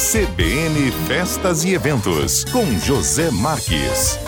CBN 0.00 0.90
Festas 1.06 1.62
e 1.62 1.74
Eventos, 1.74 2.42
com 2.44 2.64
José 2.78 3.30
Marques. 3.30 4.18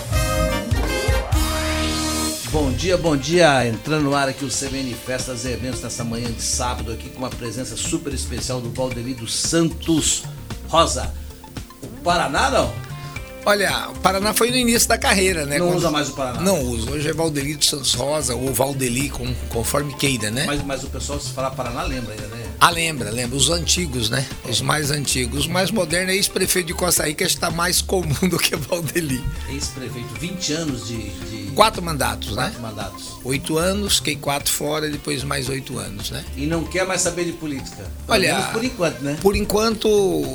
Bom 2.50 2.70
dia, 2.72 2.98
bom 2.98 3.16
dia. 3.16 3.66
Entrando 3.66 4.02
no 4.02 4.14
ar 4.14 4.28
aqui 4.28 4.44
o 4.44 4.48
CBN 4.48 4.92
Festas 4.92 5.46
e 5.46 5.48
Eventos 5.48 5.80
nessa 5.80 6.04
manhã 6.04 6.30
de 6.30 6.42
sábado 6.42 6.92
aqui 6.92 7.08
com 7.08 7.20
uma 7.20 7.30
presença 7.30 7.74
super 7.74 8.12
especial 8.12 8.60
do 8.60 8.70
Valdeli 8.70 9.14
dos 9.14 9.34
Santos 9.34 10.24
Rosa. 10.68 11.14
O 11.82 11.86
Paraná 12.04 12.50
não? 12.50 12.70
Olha, 13.46 13.88
o 13.88 13.98
Paraná 14.00 14.34
foi 14.34 14.50
no 14.50 14.56
início 14.56 14.86
da 14.86 14.98
carreira, 14.98 15.46
né? 15.46 15.58
Não 15.58 15.68
Quando... 15.68 15.78
usa 15.78 15.90
mais 15.90 16.10
o 16.10 16.12
Paraná? 16.12 16.40
Não 16.42 16.60
usa. 16.64 16.90
Hoje 16.90 17.08
é 17.08 17.14
Valdeli 17.14 17.56
dos 17.56 17.70
Santos 17.70 17.94
Rosa 17.94 18.34
ou 18.34 18.52
Valdeli, 18.52 19.08
com, 19.08 19.34
conforme 19.48 19.94
queira, 19.94 20.30
né? 20.30 20.44
Mas, 20.46 20.62
mas 20.62 20.84
o 20.84 20.88
pessoal, 20.88 21.18
se 21.18 21.30
falar 21.30 21.52
Paraná, 21.52 21.82
lembra 21.82 22.12
ainda, 22.12 22.26
né? 22.26 22.41
Ah, 22.64 22.70
lembra, 22.70 23.10
lembra. 23.10 23.36
Os 23.36 23.50
antigos, 23.50 24.08
né? 24.08 24.24
Os 24.48 24.60
mais 24.60 24.92
antigos. 24.92 25.46
O 25.46 25.50
mais 25.50 25.72
moderno 25.72 26.12
é 26.12 26.14
ex-prefeito 26.14 26.68
de 26.68 26.74
Costa 26.74 27.04
Rica, 27.04 27.24
está 27.24 27.50
mais 27.50 27.82
comum 27.82 28.14
do 28.30 28.38
que 28.38 28.54
Valdeli. 28.54 29.20
Ex-prefeito, 29.48 30.14
20 30.20 30.52
anos 30.52 30.86
de, 30.86 31.10
de... 31.10 31.50
Quatro 31.56 31.82
mandatos, 31.82 32.28
quatro 32.28 32.40
né? 32.40 32.60
Quatro 32.60 32.62
mandatos. 32.62 33.18
Oito 33.24 33.58
anos, 33.58 33.96
fiquei 33.96 34.14
quatro 34.14 34.48
fora, 34.48 34.88
depois 34.88 35.24
mais 35.24 35.48
oito 35.48 35.76
anos, 35.76 36.12
né? 36.12 36.24
E 36.36 36.46
não 36.46 36.62
quer 36.62 36.86
mais 36.86 37.00
saber 37.00 37.24
de 37.24 37.32
política? 37.32 37.84
Olha, 38.06 38.40
por 38.52 38.62
enquanto, 38.62 39.00
né? 39.00 39.18
Por 39.20 39.34
enquanto, 39.34 39.88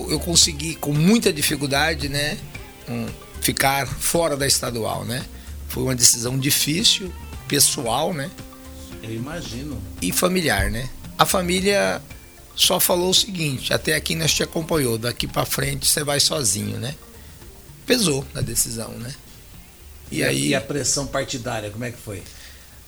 eu 0.10 0.20
consegui, 0.20 0.76
com 0.76 0.92
muita 0.92 1.32
dificuldade, 1.32 2.10
né? 2.10 2.38
Um, 2.90 3.06
ficar 3.40 3.88
fora 3.88 4.36
da 4.36 4.46
estadual, 4.46 5.06
né? 5.06 5.24
Foi 5.70 5.82
uma 5.82 5.96
decisão 5.96 6.38
difícil, 6.38 7.10
pessoal, 7.48 8.14
né? 8.14 8.30
Eu 9.02 9.14
imagino. 9.14 9.82
E 10.02 10.12
familiar, 10.12 10.70
né? 10.70 10.90
A 11.18 11.26
família 11.26 12.02
só 12.58 12.80
falou 12.80 13.12
o 13.12 13.14
seguinte: 13.14 13.72
até 13.72 13.96
aqui 13.96 14.16
nós 14.16 14.34
te 14.34 14.42
acompanhou, 14.42 14.98
daqui 14.98 15.28
para 15.28 15.46
frente 15.46 15.88
você 15.88 16.04
vai 16.04 16.20
sozinho, 16.20 16.78
né? 16.80 16.96
Pesou 17.86 18.26
na 18.34 18.42
decisão, 18.42 18.90
né? 18.94 19.14
E, 20.12 20.18
e 20.18 20.24
aí. 20.24 20.48
E 20.48 20.56
a 20.56 20.60
pressão 20.60 21.06
partidária, 21.06 21.70
como 21.70 21.86
é 21.86 21.92
que 21.92 22.00
foi? 22.00 22.24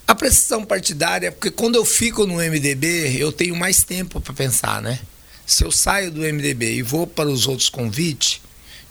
A 0.08 0.16
pressão 0.16 0.66
partidária, 0.66 1.32
porque 1.32 1.52
quando 1.52 1.76
eu 1.76 1.86
fico 1.86 2.26
no 2.26 2.38
MDB, 2.38 3.16
eu 3.22 3.32
tenho 3.32 3.56
mais 3.56 3.84
tempo 3.84 4.20
para 4.20 4.34
pensar, 4.34 4.82
né? 4.82 5.00
Se 5.46 5.64
eu 5.64 5.72
saio 5.72 6.12
do 6.12 6.22
MDB 6.22 6.74
e 6.74 6.82
vou 6.82 7.06
para 7.06 7.30
os 7.30 7.48
outros 7.48 7.70
convites, 7.70 8.42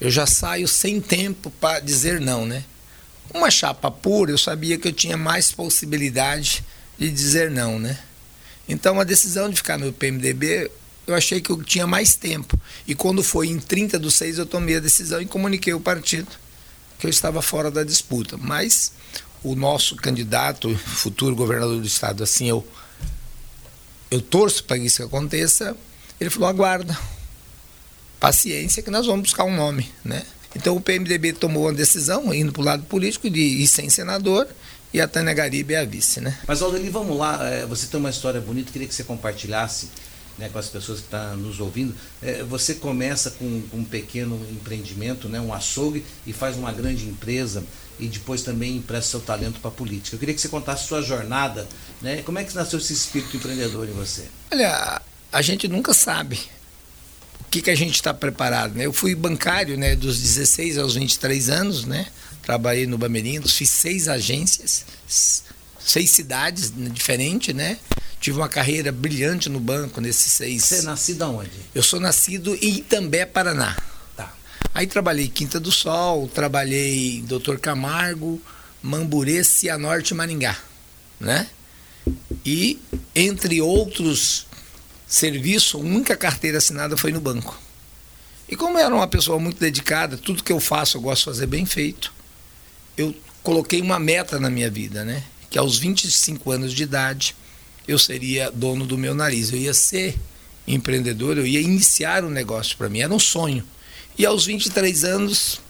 eu 0.00 0.10
já 0.10 0.26
saio 0.26 0.68
sem 0.68 1.00
tempo 1.00 1.50
para 1.50 1.80
dizer 1.80 2.20
não, 2.20 2.46
né? 2.46 2.62
Uma 3.34 3.50
chapa 3.50 3.90
pura, 3.90 4.30
eu 4.30 4.38
sabia 4.38 4.78
que 4.78 4.86
eu 4.86 4.92
tinha 4.92 5.16
mais 5.16 5.50
possibilidade 5.50 6.64
de 6.96 7.10
dizer 7.10 7.50
não, 7.50 7.80
né? 7.80 7.98
Então 8.68 9.00
a 9.00 9.04
decisão 9.04 9.48
de 9.48 9.56
ficar 9.56 9.78
no 9.78 9.92
PMDB, 9.92 10.70
eu 11.06 11.14
achei 11.14 11.40
que 11.40 11.50
eu 11.50 11.62
tinha 11.62 11.86
mais 11.86 12.14
tempo. 12.14 12.58
E 12.86 12.94
quando 12.94 13.22
foi 13.22 13.48
em 13.48 13.58
30 13.58 13.98
do 13.98 14.10
6, 14.10 14.38
eu 14.38 14.46
tomei 14.46 14.76
a 14.76 14.80
decisão 14.80 15.20
e 15.20 15.26
comuniquei 15.26 15.72
ao 15.72 15.80
partido 15.80 16.28
que 16.98 17.06
eu 17.06 17.10
estava 17.10 17.40
fora 17.40 17.70
da 17.70 17.82
disputa. 17.82 18.36
Mas 18.36 18.92
o 19.42 19.54
nosso 19.54 19.96
candidato, 19.96 20.76
futuro 20.76 21.34
governador 21.34 21.80
do 21.80 21.86
estado, 21.86 22.22
assim 22.22 22.48
eu 22.48 22.66
eu 24.10 24.22
torço 24.22 24.64
para 24.64 24.78
que 24.78 24.86
isso 24.86 25.02
aconteça. 25.02 25.76
Ele 26.20 26.30
falou: 26.30 26.48
aguarda, 26.48 26.98
paciência 28.18 28.82
que 28.82 28.90
nós 28.90 29.06
vamos 29.06 29.22
buscar 29.22 29.44
um 29.44 29.54
nome, 29.54 29.90
né? 30.04 30.24
Então 30.56 30.74
o 30.76 30.80
PMDB 30.80 31.34
tomou 31.34 31.64
uma 31.64 31.72
decisão, 31.72 32.32
indo 32.32 32.52
para 32.52 32.62
o 32.62 32.64
lado 32.64 32.82
político, 32.84 33.28
de 33.28 33.40
ir 33.40 33.68
sem 33.68 33.90
senador 33.90 34.48
e 34.92 35.00
a 35.00 35.08
Tânia 35.08 35.34
Garibe 35.34 35.74
é 35.74 35.80
a 35.80 35.84
vice, 35.84 36.20
né? 36.20 36.38
Mas 36.46 36.62
Aldeli, 36.62 36.88
vamos 36.88 37.16
lá, 37.16 37.46
é, 37.46 37.66
você 37.66 37.86
tem 37.86 38.00
uma 38.00 38.10
história 38.10 38.40
bonita, 38.40 38.72
queria 38.72 38.88
que 38.88 38.94
você 38.94 39.04
compartilhasse 39.04 39.90
né, 40.38 40.48
com 40.48 40.58
as 40.58 40.68
pessoas 40.68 41.00
que 41.00 41.06
estão 41.06 41.30
tá 41.30 41.36
nos 41.36 41.60
ouvindo. 41.60 41.94
É, 42.22 42.42
você 42.44 42.74
começa 42.74 43.32
com, 43.32 43.62
com, 43.70 43.78
um 43.78 43.84
pequeno 43.84 44.40
empreendimento, 44.50 45.28
né, 45.28 45.40
um 45.40 45.52
açougue, 45.52 46.04
e 46.26 46.32
faz 46.32 46.56
uma 46.56 46.72
grande 46.72 47.06
empresa 47.06 47.64
e 47.98 48.06
depois 48.06 48.42
também 48.42 48.76
empresta 48.76 49.10
seu 49.10 49.20
talento 49.20 49.60
para 49.60 49.70
a 49.70 49.74
política. 49.74 50.14
Eu 50.14 50.20
queria 50.20 50.34
que 50.34 50.40
você 50.40 50.48
contasse 50.48 50.86
sua 50.86 51.02
jornada, 51.02 51.66
né? 52.00 52.22
Como 52.22 52.38
é 52.38 52.44
que 52.44 52.54
nasceu 52.54 52.78
esse 52.78 52.92
espírito 52.92 53.36
empreendedor 53.36 53.88
em 53.88 53.92
você? 53.92 54.26
Olha, 54.52 55.02
a 55.32 55.42
gente 55.42 55.66
nunca 55.66 55.92
sabe 55.92 56.38
que, 57.58 57.62
que 57.62 57.70
a 57.70 57.76
gente 57.76 57.94
está 57.94 58.14
preparado. 58.14 58.74
Né? 58.74 58.86
Eu 58.86 58.92
fui 58.92 59.14
bancário 59.14 59.76
né, 59.76 59.96
dos 59.96 60.20
16 60.20 60.78
aos 60.78 60.94
23 60.94 61.50
anos, 61.50 61.84
né? 61.84 62.06
trabalhei 62.48 62.86
no 62.86 62.96
Bamerindos, 62.96 63.52
fiz 63.52 63.68
seis 63.68 64.08
agências, 64.08 64.86
seis 65.78 66.10
cidades 66.10 66.72
diferentes, 66.94 67.54
né? 67.54 67.78
Tive 68.18 68.38
uma 68.38 68.48
carreira 68.48 68.90
brilhante 68.90 69.50
no 69.50 69.60
banco 69.60 70.00
nesses 70.00 70.32
seis. 70.32 70.64
Você 70.64 70.76
é 70.76 70.82
nascido 70.82 71.24
aonde? 71.24 71.50
Eu 71.74 71.82
sou 71.82 72.00
nascido 72.00 72.54
em 72.54 72.78
Itambé, 72.78 73.26
Paraná. 73.26 73.76
Tá. 74.16 74.32
Aí 74.72 74.86
trabalhei 74.86 75.28
Quinta 75.28 75.60
do 75.60 75.70
Sol, 75.70 76.26
trabalhei 76.26 77.22
Doutor 77.28 77.60
Camargo, 77.60 78.40
Mamburê, 78.82 79.44
Cianorte 79.44 80.14
e 80.14 80.16
Maringá, 80.16 80.56
né? 81.20 81.46
E 82.46 82.80
entre 83.14 83.60
outros 83.60 84.46
serviço, 85.08 85.78
a 85.78 85.80
única 85.80 86.16
carteira 86.16 86.58
assinada 86.58 86.96
foi 86.96 87.10
no 87.10 87.20
banco. 87.20 87.58
E 88.48 88.54
como 88.54 88.78
eu 88.78 88.84
era 88.84 88.94
uma 88.94 89.08
pessoa 89.08 89.38
muito 89.38 89.58
dedicada, 89.58 90.16
tudo 90.16 90.44
que 90.44 90.52
eu 90.52 90.60
faço 90.60 90.96
eu 90.96 91.00
gosto 91.00 91.20
de 91.20 91.24
fazer 91.24 91.46
bem 91.46 91.66
feito, 91.66 92.12
eu 92.96 93.14
coloquei 93.42 93.80
uma 93.80 93.98
meta 93.98 94.38
na 94.38 94.50
minha 94.50 94.70
vida, 94.70 95.04
né? 95.04 95.24
Que 95.50 95.58
aos 95.58 95.78
25 95.78 96.50
anos 96.50 96.72
de 96.72 96.82
idade 96.82 97.34
eu 97.86 97.98
seria 97.98 98.50
dono 98.50 98.86
do 98.86 98.98
meu 98.98 99.14
nariz. 99.14 99.50
Eu 99.50 99.58
ia 99.58 99.72
ser 99.72 100.18
empreendedor, 100.66 101.38
eu 101.38 101.46
ia 101.46 101.60
iniciar 101.60 102.24
um 102.24 102.30
negócio 102.30 102.76
para 102.76 102.88
mim, 102.88 103.00
era 103.00 103.12
um 103.12 103.18
sonho. 103.18 103.64
E 104.16 104.26
aos 104.26 104.44
23 104.46 105.04
anos 105.04 105.60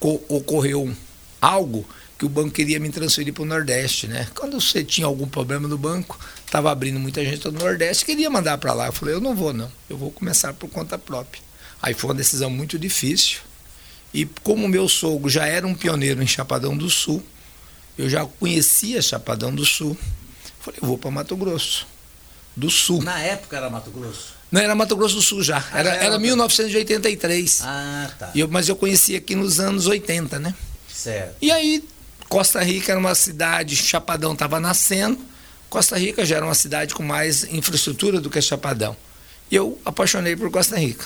ocorreu 0.00 0.94
algo 1.40 1.86
que 2.20 2.26
o 2.26 2.28
banco 2.28 2.50
queria 2.50 2.78
me 2.78 2.90
transferir 2.90 3.32
para 3.32 3.44
o 3.44 3.46
Nordeste, 3.46 4.06
né? 4.06 4.28
Quando 4.34 4.60
você 4.60 4.84
tinha 4.84 5.06
algum 5.06 5.26
problema 5.26 5.66
no 5.66 5.78
banco, 5.78 6.20
estava 6.44 6.70
abrindo 6.70 7.00
muita 7.00 7.24
gente 7.24 7.40
do 7.44 7.52
Nordeste, 7.52 8.04
queria 8.04 8.28
mandar 8.28 8.58
para 8.58 8.74
lá. 8.74 8.88
Eu 8.88 8.92
falei, 8.92 9.14
eu 9.14 9.22
não 9.22 9.34
vou 9.34 9.54
não, 9.54 9.72
eu 9.88 9.96
vou 9.96 10.10
começar 10.10 10.52
por 10.52 10.68
conta 10.68 10.98
própria. 10.98 11.42
Aí 11.80 11.94
foi 11.94 12.10
uma 12.10 12.16
decisão 12.16 12.50
muito 12.50 12.78
difícil. 12.78 13.38
E 14.12 14.26
como 14.42 14.68
meu 14.68 14.86
sogro 14.86 15.30
já 15.30 15.46
era 15.46 15.66
um 15.66 15.74
pioneiro 15.74 16.22
em 16.22 16.26
Chapadão 16.26 16.76
do 16.76 16.90
Sul, 16.90 17.22
eu 17.96 18.06
já 18.06 18.26
conhecia 18.26 19.00
Chapadão 19.00 19.54
do 19.54 19.64
Sul, 19.64 19.96
falei, 20.60 20.78
eu 20.82 20.86
vou 20.86 20.98
para 20.98 21.10
Mato 21.10 21.34
Grosso 21.34 21.86
do 22.54 22.70
Sul. 22.70 23.02
Na 23.02 23.18
época 23.18 23.56
era 23.56 23.70
Mato 23.70 23.90
Grosso? 23.90 24.34
Não, 24.52 24.60
era 24.60 24.74
Mato 24.74 24.94
Grosso 24.94 25.14
do 25.14 25.22
Sul 25.22 25.42
já. 25.42 25.64
Ah, 25.72 25.78
era, 25.78 25.94
era 25.94 26.18
1983. 26.18 27.62
Ah, 27.64 28.10
tá. 28.18 28.30
Eu, 28.34 28.46
mas 28.46 28.68
eu 28.68 28.76
conheci 28.76 29.16
aqui 29.16 29.34
nos 29.34 29.58
anos 29.58 29.86
80, 29.86 30.38
né? 30.38 30.54
Certo. 30.92 31.36
E 31.40 31.50
aí 31.50 31.82
Costa 32.30 32.62
Rica 32.62 32.92
era 32.92 33.00
uma 33.00 33.16
cidade, 33.16 33.74
Chapadão 33.74 34.34
estava 34.34 34.60
nascendo. 34.60 35.18
Costa 35.68 35.98
Rica 35.98 36.24
já 36.24 36.36
era 36.36 36.46
uma 36.46 36.54
cidade 36.54 36.94
com 36.94 37.02
mais 37.02 37.42
infraestrutura 37.42 38.20
do 38.20 38.30
que 38.30 38.40
Chapadão. 38.40 38.96
E 39.50 39.56
eu 39.56 39.76
apaixonei 39.84 40.36
por 40.36 40.48
Costa 40.48 40.78
Rica. 40.78 41.04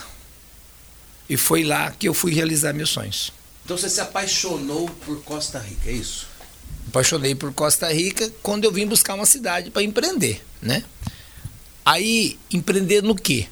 E 1.27 1.39
foi 1.39 1.65
lá 1.65 1.91
que 1.93 2.07
eu 2.07 2.13
fui 2.13 2.35
realizar 2.35 2.75
meus 2.75 2.91
sonhos. 2.91 3.33
Então 3.65 3.75
você 3.75 3.89
se 3.89 4.03
apaixonou 4.03 4.87
por 5.07 5.23
Costa 5.23 5.59
Rica, 5.59 5.89
é 5.89 5.95
isso? 5.95 6.27
Apaixonei 6.89 7.35
por 7.35 7.55
Costa 7.55 7.91
Rica 7.91 8.31
quando 8.43 8.65
eu 8.65 8.71
vim 8.71 8.87
buscar 8.87 9.15
uma 9.15 9.25
cidade 9.25 9.71
para 9.71 9.83
empreender, 9.83 10.45
né? 10.61 10.85
Aí, 11.83 12.39
empreender 12.53 13.03
no 13.03 13.15
quê? 13.15 13.49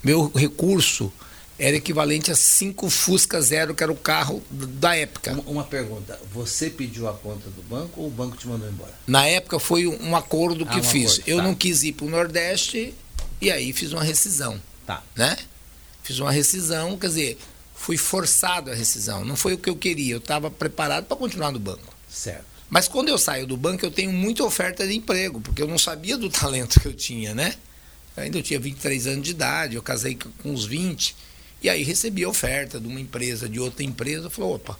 Meu 0.00 0.30
recurso 0.32 1.12
era 1.62 1.76
equivalente 1.76 2.28
a 2.28 2.34
cinco 2.34 2.90
Fusca 2.90 3.40
Zero, 3.40 3.72
que 3.72 3.84
era 3.84 3.92
o 3.92 3.96
carro 3.96 4.42
da 4.50 4.96
época. 4.96 5.32
Uma 5.46 5.62
pergunta, 5.62 6.18
você 6.32 6.68
pediu 6.68 7.08
a 7.08 7.12
conta 7.12 7.48
do 7.50 7.62
banco 7.62 8.00
ou 8.00 8.08
o 8.08 8.10
banco 8.10 8.36
te 8.36 8.48
mandou 8.48 8.68
embora? 8.68 8.92
Na 9.06 9.26
época 9.26 9.60
foi 9.60 9.86
um 9.86 10.16
acordo 10.16 10.66
que 10.66 10.74
ah, 10.74 10.80
um 10.80 10.82
fiz. 10.82 11.12
Acordo, 11.12 11.30
Eu 11.30 11.36
tá. 11.36 11.42
não 11.44 11.54
quis 11.54 11.84
ir 11.84 11.92
para 11.92 12.04
o 12.04 12.10
Nordeste 12.10 12.92
e 13.40 13.48
aí 13.48 13.72
fiz 13.72 13.92
uma 13.92 14.02
rescisão. 14.02 14.60
Tá. 14.84 15.04
Né? 15.14 15.38
Fiz 16.02 16.18
uma 16.18 16.32
rescisão, 16.32 16.98
quer 16.98 17.06
dizer, 17.06 17.38
fui 17.76 17.96
forçado 17.96 18.68
a 18.72 18.74
rescisão. 18.74 19.24
Não 19.24 19.36
foi 19.36 19.54
o 19.54 19.58
que 19.58 19.70
eu 19.70 19.76
queria, 19.76 20.14
eu 20.14 20.18
estava 20.18 20.50
preparado 20.50 21.04
para 21.04 21.16
continuar 21.16 21.52
no 21.52 21.60
banco. 21.60 21.94
Certo. 22.08 22.44
Mas 22.68 22.88
quando 22.88 23.08
eu 23.08 23.18
saio 23.18 23.46
do 23.46 23.56
banco, 23.56 23.86
eu 23.86 23.90
tenho 23.92 24.12
muita 24.12 24.42
oferta 24.42 24.84
de 24.84 24.94
emprego, 24.94 25.40
porque 25.40 25.62
eu 25.62 25.68
não 25.68 25.78
sabia 25.78 26.16
do 26.16 26.26
talento 26.28 26.80
que 26.80 26.88
eu 26.88 26.94
tinha, 26.94 27.32
né? 27.32 27.54
Eu 28.16 28.24
ainda 28.24 28.38
eu 28.38 28.42
tinha 28.42 28.58
23 28.58 29.06
anos 29.06 29.22
de 29.24 29.30
idade, 29.30 29.76
eu 29.76 29.82
casei 29.82 30.18
com 30.42 30.50
uns 30.50 30.64
20 30.64 31.30
e 31.62 31.70
aí 31.70 31.82
recebi 31.82 32.24
a 32.24 32.28
oferta 32.28 32.80
de 32.80 32.88
uma 32.88 33.00
empresa, 33.00 33.48
de 33.48 33.60
outra 33.60 33.84
empresa, 33.84 34.28
falou, 34.28 34.56
opa, 34.56 34.78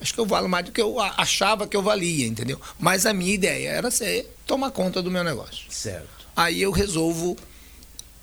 acho 0.00 0.12
que 0.12 0.20
eu 0.20 0.26
valo 0.26 0.48
mais 0.48 0.64
do 0.64 0.72
que 0.72 0.82
eu 0.82 0.98
achava 1.00 1.66
que 1.66 1.76
eu 1.76 1.82
valia, 1.82 2.26
entendeu? 2.26 2.60
Mas 2.78 3.06
a 3.06 3.12
minha 3.12 3.32
ideia 3.32 3.68
era 3.68 3.90
ser 3.90 4.28
tomar 4.44 4.70
conta 4.72 5.00
do 5.00 5.10
meu 5.10 5.22
negócio. 5.22 5.66
Certo. 5.70 6.08
Aí 6.34 6.60
eu 6.60 6.72
resolvo 6.72 7.36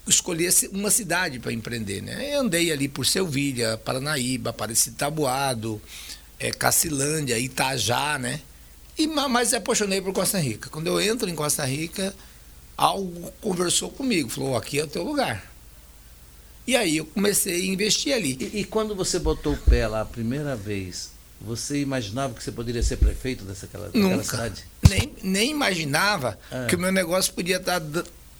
escolher 0.05 0.51
uma 0.73 0.91
cidade 0.91 1.39
para 1.39 1.53
empreender, 1.53 2.01
né? 2.01 2.35
Eu 2.35 2.41
andei 2.41 2.71
ali 2.71 2.87
por 2.87 3.05
Selvilha, 3.05 3.77
Paranaíba, 3.77 4.49
Aparecido 4.49 4.97
Tabuado, 4.97 5.81
é, 6.37 6.51
Cacilândia, 6.51 7.39
Itajá, 7.39 8.19
né? 8.19 8.41
E, 8.97 9.07
mas 9.07 9.53
apaixonei 9.53 10.01
por 10.01 10.11
Costa 10.11 10.37
Rica. 10.37 10.69
Quando 10.69 10.87
eu 10.87 10.99
entro 10.99 11.29
em 11.29 11.35
Costa 11.35 11.63
Rica, 11.63 12.13
algo 12.75 13.31
conversou 13.39 13.89
comigo, 13.89 14.27
falou, 14.27 14.57
aqui 14.57 14.79
é 14.79 14.83
o 14.83 14.87
teu 14.87 15.03
lugar. 15.03 15.50
E 16.65 16.75
aí 16.75 16.97
eu 16.97 17.05
comecei 17.05 17.61
a 17.61 17.65
investir 17.65 18.13
ali. 18.13 18.37
E, 18.39 18.59
e, 18.59 18.63
quando 18.63 18.95
você 18.95 19.17
botou 19.19 19.53
o 19.53 19.57
pé 19.57 19.87
lá 19.87 20.01
a 20.01 20.05
primeira 20.05 20.55
vez, 20.55 21.11
você 21.39 21.81
imaginava 21.81 22.33
que 22.33 22.43
você 22.43 22.51
poderia 22.51 22.83
ser 22.83 22.97
prefeito 22.97 23.43
dessa 23.43 23.65
daquela 23.65 23.89
Nunca. 23.93 24.23
cidade? 24.23 24.63
Nem, 24.87 25.13
nem 25.23 25.51
imaginava 25.51 26.37
é. 26.51 26.67
que 26.67 26.75
o 26.75 26.79
meu 26.79 26.91
negócio 26.91 27.33
podia 27.33 27.57
estar 27.57 27.81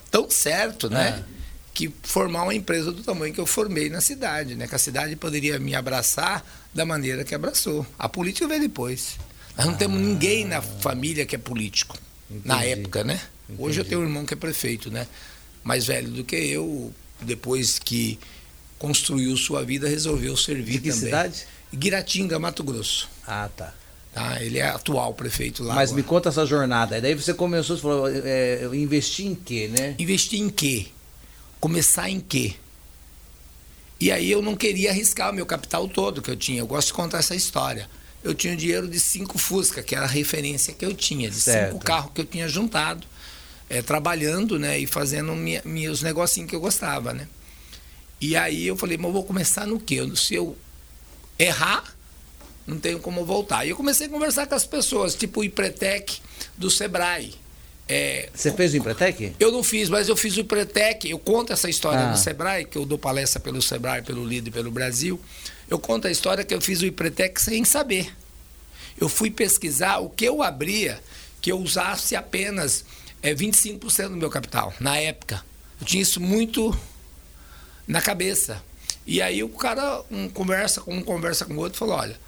tão 0.10 0.30
certo, 0.30 0.90
né? 0.90 1.24
É. 1.38 1.42
Que 1.74 1.92
formar 2.04 2.44
uma 2.44 2.54
empresa 2.54 2.92
do 2.92 3.02
tamanho 3.02 3.34
que 3.34 3.40
eu 3.40 3.46
formei 3.46 3.90
na 3.90 4.02
cidade, 4.02 4.56
né? 4.56 4.68
Que 4.68 4.76
a 4.76 4.80
cidade 4.80 5.16
poderia 5.16 5.58
me 5.58 5.74
abraçar 5.74 6.46
da 6.74 6.86
maneira 6.86 7.24
que 7.24 7.34
abraçou. 7.34 7.86
A 7.98 8.08
política 8.08 8.48
veio 8.48 8.62
depois. 8.62 9.18
Nós 9.58 9.66
não 9.66 9.74
ah. 9.74 9.78
temos 9.78 10.00
ninguém 10.00 10.46
na 10.46 10.62
família 10.62 11.26
que 11.26 11.36
é 11.36 11.40
político. 11.40 11.98
Entendi. 12.30 12.48
Na 12.48 12.64
época, 12.64 13.04
né? 13.04 13.20
Entendi. 13.50 13.64
Hoje 13.64 13.80
eu 13.80 13.86
tenho 13.86 14.02
um 14.02 14.04
irmão 14.04 14.26
que 14.26 14.34
é 14.34 14.38
prefeito, 14.38 14.92
né? 14.92 15.08
Mais 15.64 15.88
velho 15.88 16.10
do 16.10 16.24
que 16.24 16.36
eu, 16.36 16.94
depois 17.22 17.80
que 17.80 18.20
construiu 18.78 19.36
sua 19.38 19.64
vida, 19.64 19.88
resolveu 19.88 20.36
servir 20.36 20.82
que 20.82 20.90
também. 20.90 21.06
cidade? 21.06 21.46
Guiratinga, 21.74 22.40
Mato 22.40 22.64
Grosso. 22.64 23.10
Ah, 23.26 23.50
tá. 23.56 23.74
Tá, 24.14 24.44
ele 24.44 24.58
é 24.58 24.68
atual 24.68 25.14
prefeito 25.14 25.64
lá. 25.64 25.74
Mas 25.74 25.92
agora. 25.92 26.04
me 26.04 26.08
conta 26.08 26.30
essa 26.30 26.46
jornada. 26.46 27.00
Daí 27.00 27.16
você 27.16 27.34
começou, 27.34 27.78
você 27.78 27.82
falou, 27.82 28.10
é, 28.10 28.70
investir 28.74 29.26
em 29.26 29.36
quê, 29.36 29.70
né? 29.70 29.96
Investir 29.98 30.40
em 30.40 30.50
quê? 30.50 30.88
Começar 31.62 32.10
em 32.10 32.20
quê? 32.20 32.56
E 34.02 34.12
aí 34.12 34.30
eu 34.30 34.42
não 34.42 34.56
queria 34.56 34.90
arriscar 34.90 35.32
o 35.32 35.34
meu 35.34 35.46
capital 35.46 35.88
todo 35.88 36.22
que 36.22 36.30
eu 36.30 36.36
tinha. 36.36 36.60
Eu 36.60 36.68
gosto 36.68 36.88
de 36.88 36.94
contar 36.94 37.20
essa 37.20 37.36
história. 37.36 37.88
Eu 38.24 38.34
tinha 38.34 38.56
dinheiro 38.56 38.88
de 38.88 39.00
cinco 39.00 39.38
Fusca, 39.38 39.82
que 39.82 39.96
era 39.96 40.06
a 40.06 40.10
referência 40.10 40.74
que 40.74 40.86
eu 40.86 40.94
tinha, 40.94 41.30
de 41.30 41.40
certo. 41.40 41.74
cinco 41.74 41.84
carros 41.84 42.12
que 42.14 42.22
eu 42.22 42.26
tinha 42.26 42.48
juntado, 42.50 43.08
é, 43.72 43.82
trabalhando, 43.82 44.60
né, 44.60 44.78
e 44.78 44.86
fazendo 44.86 45.34
minha, 45.34 45.62
meus 45.64 46.02
negocinhos 46.02 46.50
que 46.50 46.56
eu 46.56 46.60
gostava, 46.60 47.14
né? 47.14 47.26
E 48.20 48.36
aí 48.36 48.68
eu 48.68 48.76
falei, 48.76 48.98
mas 48.98 49.08
eu 49.08 49.14
vou 49.14 49.24
começar 49.24 49.66
no 49.66 49.80
quê? 49.80 49.98
Se 50.16 50.36
eu 50.36 50.58
errar, 51.40 51.96
não 52.68 52.78
tenho 52.78 53.00
como 53.00 53.26
voltar. 53.26 53.66
E 53.66 53.70
eu 53.70 53.76
comecei 53.78 54.08
a 54.08 54.10
conversar 54.10 54.46
com 54.46 54.56
as 54.56 54.66
pessoas, 54.66 55.16
tipo 55.16 55.40
o 55.40 55.44
Ipretec 55.44 56.20
do 56.58 56.70
Sebrae. 56.70 57.34
É, 57.88 58.30
Você 58.34 58.52
fez 58.52 58.74
o 58.74 58.78
Empretec? 58.78 59.34
Eu 59.40 59.52
não 59.52 59.64
fiz, 59.64 59.90
mas 59.90 60.10
eu 60.10 60.18
fiz 60.18 60.36
o 60.36 60.42
Empretec. 60.42 61.10
Eu 61.10 61.18
conto 61.18 61.54
essa 61.54 61.70
história 61.70 62.02
ah. 62.02 62.12
no 62.12 62.18
Sebrae, 62.18 62.66
que 62.66 62.78
eu 62.78 62.86
dou 62.86 62.98
palestra 62.98 63.40
pelo 63.40 63.62
Sebrae, 63.62 64.02
pelo 64.02 64.26
Lido 64.26 64.50
e 64.50 64.52
pelo 64.52 64.70
Brasil. 64.70 65.20
Eu 65.70 65.80
conto 65.80 66.08
a 66.08 66.12
história 66.12 66.44
que 66.44 66.54
eu 66.54 66.62
fiz 66.62 66.82
o 66.82 66.86
Empretec 66.86 67.42
sem 67.42 67.64
saber. 67.64 68.14
Eu 69.00 69.08
fui 69.08 69.32
pesquisar 69.32 70.00
o 70.00 70.10
que 70.10 70.26
eu 70.26 70.44
abria 70.44 71.02
que 71.42 71.52
eu 71.52 71.60
usasse 71.60 72.16
apenas 72.16 72.86
é, 73.22 73.34
25% 73.34 74.10
do 74.10 74.18
meu 74.18 74.30
capital, 74.30 74.74
na 74.80 74.98
época. 74.98 75.44
Eu 75.80 75.86
tinha 75.86 76.02
isso 76.02 76.20
muito 76.20 76.78
na 77.88 78.02
cabeça. 78.02 78.64
E 79.06 79.22
aí 79.22 79.44
o 79.44 79.50
cara 79.50 80.04
um 80.10 80.30
conversa 80.30 80.82
com 80.82 80.96
um, 80.96 81.02
conversa 81.02 81.46
com 81.46 81.54
o 81.54 81.58
outro 81.58 81.78
falou: 81.78 81.96
olha, 81.96 82.20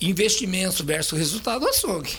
investimentos 0.00 0.80
versus 0.80 1.18
resultado 1.18 1.66
açougue. 1.68 2.16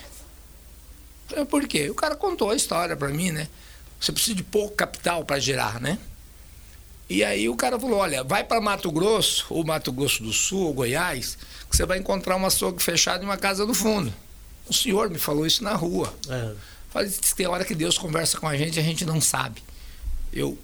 Falei, 1.27 1.45
por 1.45 1.67
quê? 1.67 1.89
O 1.89 1.95
cara 1.95 2.15
contou 2.15 2.51
a 2.51 2.55
história 2.55 2.95
para 2.95 3.07
mim, 3.09 3.31
né? 3.31 3.47
Você 3.99 4.11
precisa 4.11 4.35
de 4.35 4.43
pouco 4.43 4.75
capital 4.75 5.23
para 5.23 5.39
gerar, 5.39 5.79
né? 5.79 5.97
E 7.09 7.23
aí 7.23 7.49
o 7.49 7.55
cara 7.55 7.77
falou, 7.77 7.99
olha, 7.99 8.23
vai 8.23 8.43
para 8.43 8.61
Mato 8.61 8.89
Grosso, 8.89 9.45
ou 9.49 9.65
Mato 9.65 9.91
Grosso 9.91 10.23
do 10.23 10.31
Sul, 10.31 10.67
ou 10.67 10.73
Goiás, 10.73 11.37
que 11.69 11.75
você 11.75 11.85
vai 11.85 11.97
encontrar 11.97 12.37
um 12.37 12.45
açougue 12.45 12.81
fechado 12.81 13.21
em 13.21 13.25
uma 13.25 13.37
casa 13.37 13.65
do 13.65 13.73
fundo. 13.73 14.13
O 14.67 14.73
senhor 14.73 15.09
me 15.09 15.19
falou 15.19 15.45
isso 15.45 15.61
na 15.61 15.73
rua. 15.73 16.13
É. 16.29 16.53
Tem 17.35 17.47
hora 17.47 17.63
que 17.63 17.73
Deus 17.73 17.97
conversa 17.97 18.39
com 18.39 18.47
a 18.47 18.55
gente, 18.57 18.79
a 18.79 18.83
gente 18.83 19.05
não 19.05 19.21
sabe. 19.21 19.63
Eu 20.31 20.57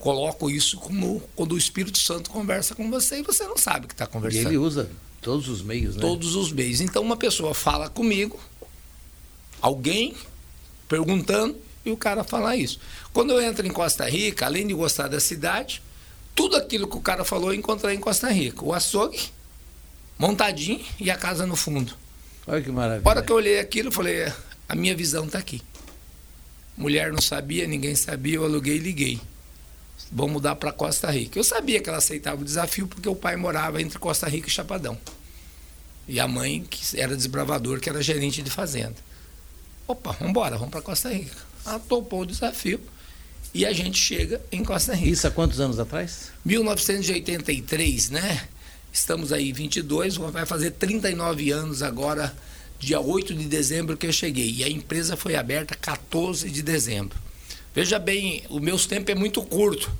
coloco 0.00 0.50
isso 0.50 0.78
como 0.78 1.22
quando 1.34 1.52
o 1.52 1.58
Espírito 1.58 1.98
Santo 1.98 2.30
conversa 2.30 2.74
com 2.74 2.90
você 2.90 3.20
e 3.20 3.22
você 3.22 3.44
não 3.44 3.56
sabe 3.56 3.86
que 3.86 3.94
está 3.94 4.06
conversando. 4.06 4.42
E 4.42 4.46
ele 4.46 4.58
usa 4.58 4.90
todos 5.20 5.48
os 5.48 5.62
meios, 5.62 5.96
né? 5.96 6.00
Todos 6.00 6.34
os 6.34 6.52
meios. 6.52 6.80
Então 6.80 7.02
uma 7.02 7.16
pessoa 7.16 7.54
fala 7.54 7.88
comigo, 7.88 8.38
alguém 9.60 10.14
perguntando 10.88 11.56
e 11.84 11.90
o 11.90 11.96
cara 11.96 12.24
fala 12.24 12.56
isso. 12.56 12.80
Quando 13.12 13.32
eu 13.32 13.40
entro 13.40 13.66
em 13.66 13.70
Costa 13.70 14.08
Rica, 14.08 14.46
além 14.46 14.66
de 14.66 14.74
gostar 14.74 15.08
da 15.08 15.20
cidade, 15.20 15.82
tudo 16.34 16.56
aquilo 16.56 16.88
que 16.88 16.96
o 16.96 17.00
cara 17.00 17.24
falou 17.24 17.52
eu 17.52 17.58
encontrei 17.58 17.94
em 17.94 18.00
Costa 18.00 18.30
Rica. 18.30 18.64
O 18.64 18.72
açougue 18.72 19.20
montadinho 20.18 20.84
e 20.98 21.10
a 21.10 21.16
casa 21.16 21.46
no 21.46 21.56
fundo. 21.56 21.94
Olha 22.46 22.60
que 22.60 22.70
maravilha. 22.70 23.02
A 23.04 23.10
hora 23.10 23.22
que 23.22 23.32
eu 23.32 23.36
olhei 23.36 23.58
aquilo, 23.58 23.88
eu 23.88 23.92
falei, 23.92 24.32
a 24.68 24.74
minha 24.74 24.96
visão 24.96 25.26
está 25.26 25.38
aqui. 25.38 25.62
Mulher 26.76 27.12
não 27.12 27.20
sabia, 27.20 27.66
ninguém 27.66 27.94
sabia, 27.94 28.36
eu 28.36 28.44
aluguei 28.44 28.76
e 28.76 28.80
liguei. 28.80 29.20
Vou 30.10 30.28
mudar 30.28 30.56
para 30.56 30.72
Costa 30.72 31.10
Rica. 31.10 31.38
Eu 31.38 31.44
sabia 31.44 31.80
que 31.80 31.88
ela 31.88 31.98
aceitava 31.98 32.40
o 32.40 32.44
desafio 32.44 32.86
porque 32.86 33.08
o 33.08 33.14
pai 33.14 33.36
morava 33.36 33.80
entre 33.80 33.98
Costa 33.98 34.28
Rica 34.28 34.48
e 34.48 34.50
Chapadão. 34.50 34.98
E 36.06 36.20
a 36.20 36.28
mãe, 36.28 36.64
que 36.68 37.00
era 37.00 37.16
desbravador, 37.16 37.80
que 37.80 37.88
era 37.88 38.02
gerente 38.02 38.42
de 38.42 38.50
fazenda. 38.50 38.96
Opa, 39.86 40.12
vamos 40.12 40.30
embora, 40.30 40.56
vamos 40.56 40.70
para 40.70 40.82
Costa 40.82 41.12
Rica. 41.12 41.36
Ela 41.64 41.78
topou 41.78 42.22
o 42.22 42.26
desafio 42.26 42.80
e 43.52 43.64
a 43.64 43.72
gente 43.72 43.98
chega 43.98 44.40
em 44.50 44.64
Costa 44.64 44.94
Rica. 44.94 45.10
Isso 45.10 45.26
há 45.26 45.30
quantos 45.30 45.60
anos 45.60 45.78
atrás? 45.78 46.32
1983, 46.44 48.10
né? 48.10 48.48
Estamos 48.92 49.32
aí 49.32 49.52
22, 49.52 50.16
vai 50.16 50.46
fazer 50.46 50.72
39 50.72 51.50
anos 51.50 51.82
agora, 51.82 52.34
dia 52.78 53.00
8 53.00 53.34
de 53.34 53.44
dezembro 53.44 53.96
que 53.96 54.06
eu 54.06 54.12
cheguei. 54.12 54.50
E 54.50 54.64
a 54.64 54.68
empresa 54.68 55.16
foi 55.16 55.36
aberta 55.36 55.74
14 55.74 56.50
de 56.50 56.62
dezembro. 56.62 57.18
Veja 57.74 57.98
bem, 57.98 58.44
o 58.48 58.60
meu 58.60 58.78
tempo 58.78 59.10
é 59.10 59.14
muito 59.14 59.42
curto. 59.42 59.90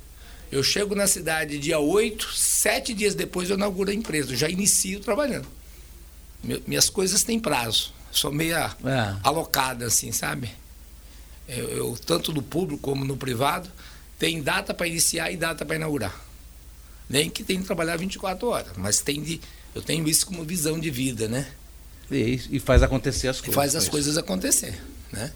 Eu 0.51 0.63
chego 0.63 0.95
na 0.95 1.07
cidade 1.07 1.57
dia 1.57 1.79
8, 1.79 2.33
sete 2.33 2.93
dias 2.93 3.15
depois 3.15 3.49
eu 3.49 3.57
inauguro 3.57 3.89
a 3.89 3.93
empresa, 3.93 4.31
eu 4.31 4.37
já 4.37 4.47
inicio 4.47 4.99
trabalhando. 4.99 5.47
Minhas 6.67 6.89
coisas 6.89 7.23
têm 7.23 7.39
prazo 7.39 7.95
sou 8.15 8.31
meia 8.31 8.75
é. 8.83 9.15
alocada, 9.23 9.85
assim, 9.85 10.11
sabe? 10.11 10.49
Eu, 11.47 11.69
eu, 11.69 11.97
tanto 12.05 12.33
no 12.33 12.41
público 12.41 12.81
como 12.81 13.03
no 13.03 13.17
privado, 13.17 13.69
tem 14.17 14.41
data 14.41 14.73
para 14.73 14.87
iniciar 14.87 15.31
e 15.31 15.37
data 15.37 15.65
para 15.65 15.75
inaugurar. 15.75 16.23
Nem 17.09 17.29
que 17.29 17.43
tem 17.43 17.59
que 17.59 17.65
trabalhar 17.65 17.97
24 17.97 18.47
horas, 18.47 18.71
mas 18.77 18.99
tem 18.99 19.21
de, 19.21 19.39
eu 19.75 19.81
tenho 19.81 20.07
isso 20.07 20.25
como 20.25 20.43
visão 20.43 20.79
de 20.79 20.89
vida, 20.89 21.27
né? 21.27 21.47
E, 22.11 22.39
e 22.51 22.59
faz 22.59 22.83
acontecer 22.83 23.27
as 23.27 23.39
coisas. 23.39 23.55
Faz 23.55 23.75
as 23.75 23.89
coisas 23.89 24.17
acontecer, 24.17 24.79
né? 25.11 25.31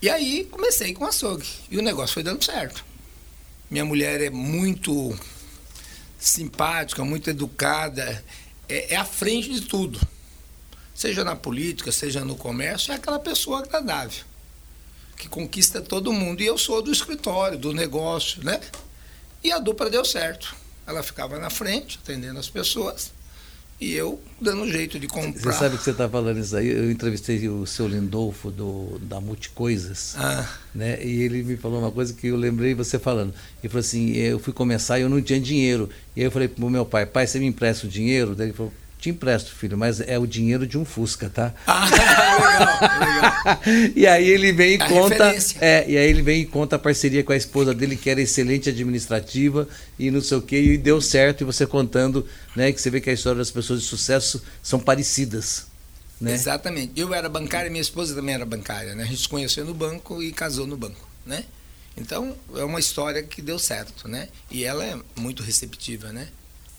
E 0.00 0.08
aí 0.08 0.44
comecei 0.50 0.94
com 0.94 1.04
açougue. 1.04 1.46
E 1.70 1.78
o 1.78 1.82
negócio 1.82 2.14
foi 2.14 2.22
dando 2.22 2.44
certo. 2.44 2.84
Minha 3.70 3.84
mulher 3.84 4.20
é 4.20 4.30
muito 4.30 5.16
simpática, 6.18 7.04
muito 7.04 7.28
educada, 7.28 8.24
é, 8.68 8.94
é 8.94 8.96
à 8.96 9.04
frente 9.04 9.50
de 9.52 9.62
tudo 9.62 10.00
seja 11.00 11.24
na 11.24 11.34
política, 11.34 11.90
seja 11.90 12.22
no 12.26 12.36
comércio, 12.36 12.92
é 12.92 12.96
aquela 12.96 13.18
pessoa 13.18 13.60
agradável, 13.60 14.22
que 15.16 15.30
conquista 15.30 15.80
todo 15.80 16.12
mundo. 16.12 16.42
E 16.42 16.46
eu 16.46 16.58
sou 16.58 16.82
do 16.82 16.92
escritório, 16.92 17.56
do 17.56 17.72
negócio, 17.72 18.44
né? 18.44 18.60
E 19.42 19.50
a 19.50 19.58
dupla 19.58 19.88
deu 19.88 20.04
certo. 20.04 20.54
Ela 20.86 21.02
ficava 21.02 21.38
na 21.38 21.48
frente, 21.48 21.98
atendendo 22.02 22.38
as 22.38 22.50
pessoas, 22.50 23.12
e 23.80 23.94
eu 23.94 24.20
dando 24.40 24.70
jeito 24.70 24.98
de 24.98 25.08
comprar. 25.08 25.40
Você 25.40 25.52
sabe 25.52 25.76
que 25.78 25.82
você 25.82 25.90
está 25.90 26.08
falando 26.08 26.38
isso 26.38 26.54
aí? 26.54 26.68
Eu 26.68 26.90
entrevistei 26.90 27.48
o 27.48 27.66
seu 27.66 27.88
Lindolfo 27.88 28.50
do, 28.50 28.98
da 29.00 29.20
Multicoisas, 29.20 30.14
ah. 30.18 30.46
né? 30.74 31.02
E 31.02 31.22
ele 31.22 31.42
me 31.42 31.56
falou 31.56 31.80
uma 31.80 31.90
coisa 31.90 32.12
que 32.12 32.26
eu 32.26 32.36
lembrei 32.36 32.74
você 32.74 32.98
falando. 32.98 33.32
Ele 33.62 33.68
falou 33.68 33.80
assim: 33.80 34.12
eu 34.12 34.38
fui 34.38 34.52
começar 34.52 34.98
e 34.98 35.02
eu 35.02 35.08
não 35.08 35.20
tinha 35.22 35.40
dinheiro. 35.40 35.88
E 36.14 36.20
aí 36.20 36.26
eu 36.26 36.30
falei 36.30 36.48
para 36.48 36.64
o 36.64 36.70
meu 36.70 36.84
pai: 36.84 37.06
pai, 37.06 37.26
você 37.26 37.38
me 37.38 37.46
empresta 37.46 37.86
o 37.86 37.90
dinheiro? 37.90 38.34
Daí 38.34 38.48
ele 38.48 38.54
falou: 38.54 38.72
te 39.00 39.10
empresto, 39.10 39.52
filho, 39.52 39.78
mas 39.78 40.00
é 40.00 40.18
o 40.18 40.26
dinheiro 40.26 40.66
de 40.66 40.76
um 40.76 40.84
Fusca, 40.84 41.30
tá? 41.30 41.54
Ah, 41.66 41.88
legal, 41.90 43.00
legal. 43.00 43.92
e 43.96 44.06
aí 44.06 44.28
ele 44.28 44.52
vem 44.52 44.76
e 44.76 44.82
a 44.82 44.88
conta. 44.88 45.34
É, 45.60 45.84
e 45.88 45.96
aí 45.96 46.10
ele 46.10 46.22
vem 46.22 46.42
e 46.42 46.46
conta 46.46 46.76
a 46.76 46.78
parceria 46.78 47.24
com 47.24 47.32
a 47.32 47.36
esposa 47.36 47.74
dele, 47.74 47.96
que 47.96 48.10
era 48.10 48.20
excelente 48.20 48.68
administrativa 48.68 49.68
e 49.98 50.10
não 50.10 50.20
sei 50.20 50.36
o 50.36 50.42
quê, 50.42 50.60
e 50.60 50.76
deu 50.78 51.00
certo, 51.00 51.40
e 51.40 51.44
você 51.44 51.66
contando, 51.66 52.26
né? 52.54 52.70
Que 52.72 52.80
você 52.80 52.90
vê 52.90 53.00
que 53.00 53.10
a 53.10 53.12
história 53.12 53.38
das 53.38 53.50
pessoas 53.50 53.80
de 53.80 53.86
sucesso 53.86 54.42
são 54.62 54.78
parecidas. 54.78 55.66
Né? 56.20 56.34
Exatamente. 56.34 56.92
Eu 56.94 57.14
era 57.14 57.28
bancária 57.28 57.68
e 57.68 57.70
minha 57.70 57.80
esposa 57.80 58.14
também 58.14 58.34
era 58.34 58.44
bancária, 58.44 58.94
né? 58.94 59.04
A 59.04 59.06
gente 59.06 59.22
se 59.22 59.28
conheceu 59.28 59.64
no 59.64 59.72
banco 59.72 60.22
e 60.22 60.30
casou 60.30 60.66
no 60.66 60.76
banco, 60.76 61.08
né? 61.24 61.44
Então, 61.96 62.36
é 62.54 62.64
uma 62.64 62.78
história 62.78 63.22
que 63.22 63.42
deu 63.42 63.58
certo, 63.58 64.06
né? 64.06 64.28
E 64.50 64.64
ela 64.64 64.84
é 64.84 64.98
muito 65.16 65.42
receptiva, 65.42 66.12
né? 66.12 66.28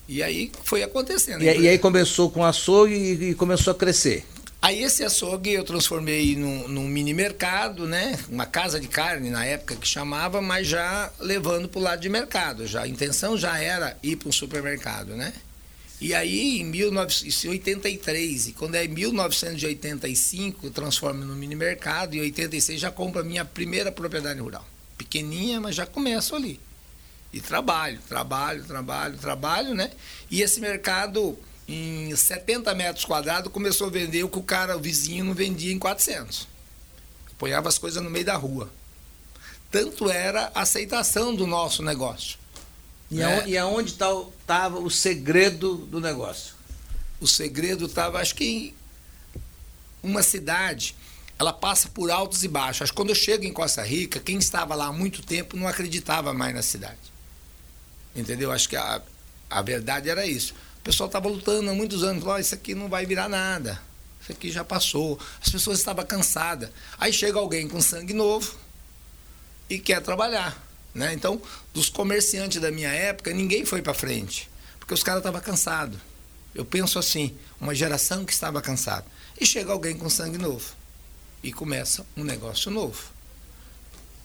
E 0.08 0.22
aí 0.22 0.52
foi 0.64 0.84
acontecendo. 0.84 1.44
E, 1.44 1.46
e 1.46 1.68
aí 1.68 1.78
começou 1.78 2.30
com 2.30 2.44
açougue 2.44 2.94
e, 2.94 3.30
e 3.30 3.36
começou 3.36 3.72
a 3.72 3.76
crescer. 3.76 4.26
Aí 4.62 4.84
esse 4.84 5.04
açougue 5.04 5.54
eu 5.54 5.64
transformei 5.64 6.36
num, 6.36 6.68
num, 6.68 6.88
mini 6.88 7.16
mercado, 7.16 7.88
né? 7.88 8.20
Uma 8.30 8.46
casa 8.46 8.80
de 8.80 8.88
carne 8.88 9.32
na 9.32 9.44
época 9.44 9.76
que 9.76 9.88
chamava, 9.88 10.40
mas 10.40 10.68
já 10.68 11.12
levando 11.20 11.68
para 11.68 11.80
o 11.80 11.82
lado 11.82 12.00
de 12.00 12.10
mercado. 12.10 12.68
Já 12.68 12.84
a 12.84 12.88
intenção 12.88 13.36
já 13.36 13.58
era 13.58 13.98
ir 14.04 14.18
para 14.18 14.30
um 14.30 14.32
supermercado, 14.32 15.16
né? 15.16 15.34
E 16.00 16.14
aí 16.14 16.60
em 16.60 16.66
1983 16.66 18.48
e 18.50 18.52
quando 18.54 18.76
é 18.76 18.88
1985 18.88 20.68
eu 20.68 20.72
transformo 20.72 21.26
no 21.26 21.36
mini 21.36 21.56
mercado 21.56 22.16
e 22.16 22.20
em 22.20 22.22
86 22.22 22.80
já 22.80 22.92
compro 22.92 23.22
a 23.22 23.24
minha 23.24 23.46
primeira 23.46 23.92
propriedade 23.92 24.40
rural, 24.40 24.68
pequeninha, 24.96 25.60
mas 25.60 25.76
já 25.76 25.88
começo 25.88 26.36
ali. 26.36 26.60
E 27.34 27.40
trabalho, 27.40 28.00
trabalho, 28.08 28.64
trabalho, 28.64 29.18
trabalho, 29.18 29.74
né? 29.74 29.92
E 30.30 30.42
esse 30.42 30.60
mercado, 30.60 31.38
em 31.68 32.14
70 32.14 32.74
metros 32.76 33.06
quadrados, 33.06 33.52
começou 33.52 33.88
a 33.88 33.90
vender 33.90 34.24
o 34.24 34.30
que 34.30 34.40
o 34.40 34.44
cara, 34.44 34.76
o 34.76 34.82
vizinho, 34.82 35.24
não 35.24 35.34
vendia 35.34 35.72
em 35.72 35.80
400. 35.80 36.48
Apoiava 37.32 37.70
as 37.70 37.78
coisas 37.78 38.04
no 38.04 38.10
meio 38.10 38.26
da 38.26 38.36
rua. 38.36 38.70
Tanto 39.70 40.10
era 40.10 40.52
a 40.54 40.62
aceitação 40.62 41.34
do 41.34 41.48
nosso 41.48 41.82
negócio. 41.82 42.38
E, 43.10 43.22
é. 43.22 43.48
e 43.48 43.58
aonde 43.58 43.92
estava 43.92 44.80
o 44.80 44.90
segredo 44.90 45.76
do 45.76 46.02
negócio? 46.02 46.54
O 47.20 47.28
segredo 47.28 47.86
estava, 47.86 48.20
acho 48.20 48.36
que 48.36 48.46
em 48.46 48.76
uma 50.04 50.24
cidade, 50.24 50.96
ela 51.38 51.54
passa 51.54 51.88
por 51.90 52.12
altos 52.12 52.44
e 52.44 52.48
baixos. 52.48 52.84
Acho 52.84 52.92
que 52.92 52.96
quando 52.96 53.10
eu 53.10 53.16
chego 53.16 53.44
em 53.44 53.54
Costa 53.54 53.84
Rica, 53.84 54.20
quem 54.20 54.38
estava 54.38 54.76
lá 54.76 54.88
há 54.88 54.94
muito 54.94 55.22
tempo 55.22 55.56
não 55.56 55.68
acreditava 55.68 56.34
mais 56.34 56.54
na 56.54 56.62
cidade. 56.62 57.11
Entendeu? 58.16 58.52
Acho 58.52 58.68
que 58.70 58.76
a, 58.76 59.02
a 59.50 59.62
verdade 59.62 60.10
era 60.10 60.26
isso. 60.26 60.54
O 60.80 60.84
pessoal 60.84 61.08
estava 61.08 61.28
lutando 61.28 61.70
há 61.70 61.74
muitos 61.74 62.04
anos, 62.04 62.24
falou, 62.24 62.38
oh, 62.38 62.40
isso 62.40 62.56
aqui 62.56 62.74
não 62.74 62.90
vai 62.90 63.06
virar 63.06 63.30
nada. 63.30 63.82
Isso 64.22 64.32
aqui 64.32 64.52
já 64.52 64.64
passou. 64.64 65.20
As 65.42 65.50
pessoas 65.50 65.80
estavam 65.80 66.06
cansadas. 66.06 66.70
Aí 66.98 67.12
chega 67.12 67.40
alguém 67.40 67.68
com 67.68 67.82
sangue 67.82 68.14
novo 68.14 68.56
e 69.70 69.80
quer 69.80 70.02
trabalhar. 70.02 70.62
Né? 70.94 71.14
Então, 71.14 71.42
dos 71.74 71.90
comerciantes 71.90 72.62
da 72.62 72.72
minha 72.72 72.90
época, 72.90 73.32
ninguém 73.32 73.66
foi 73.66 73.82
para 73.82 73.94
frente, 73.94 74.50
porque 74.80 74.94
os 74.94 75.04
caras 75.04 75.22
estavam 75.22 75.40
cansados. 75.40 75.98
Eu 76.54 76.66
penso 76.66 77.00
assim, 77.00 77.36
uma 77.60 77.74
geração 77.74 78.26
que 78.26 78.34
estava 78.34 78.62
cansada. 78.62 79.06
E 79.40 79.46
chega 79.46 79.72
alguém 79.72 79.98
com 79.98 80.10
sangue 80.10 80.38
novo 80.38 80.74
e 81.42 81.52
começa 81.52 82.06
um 82.16 82.24
negócio 82.24 82.70
novo. 82.70 83.02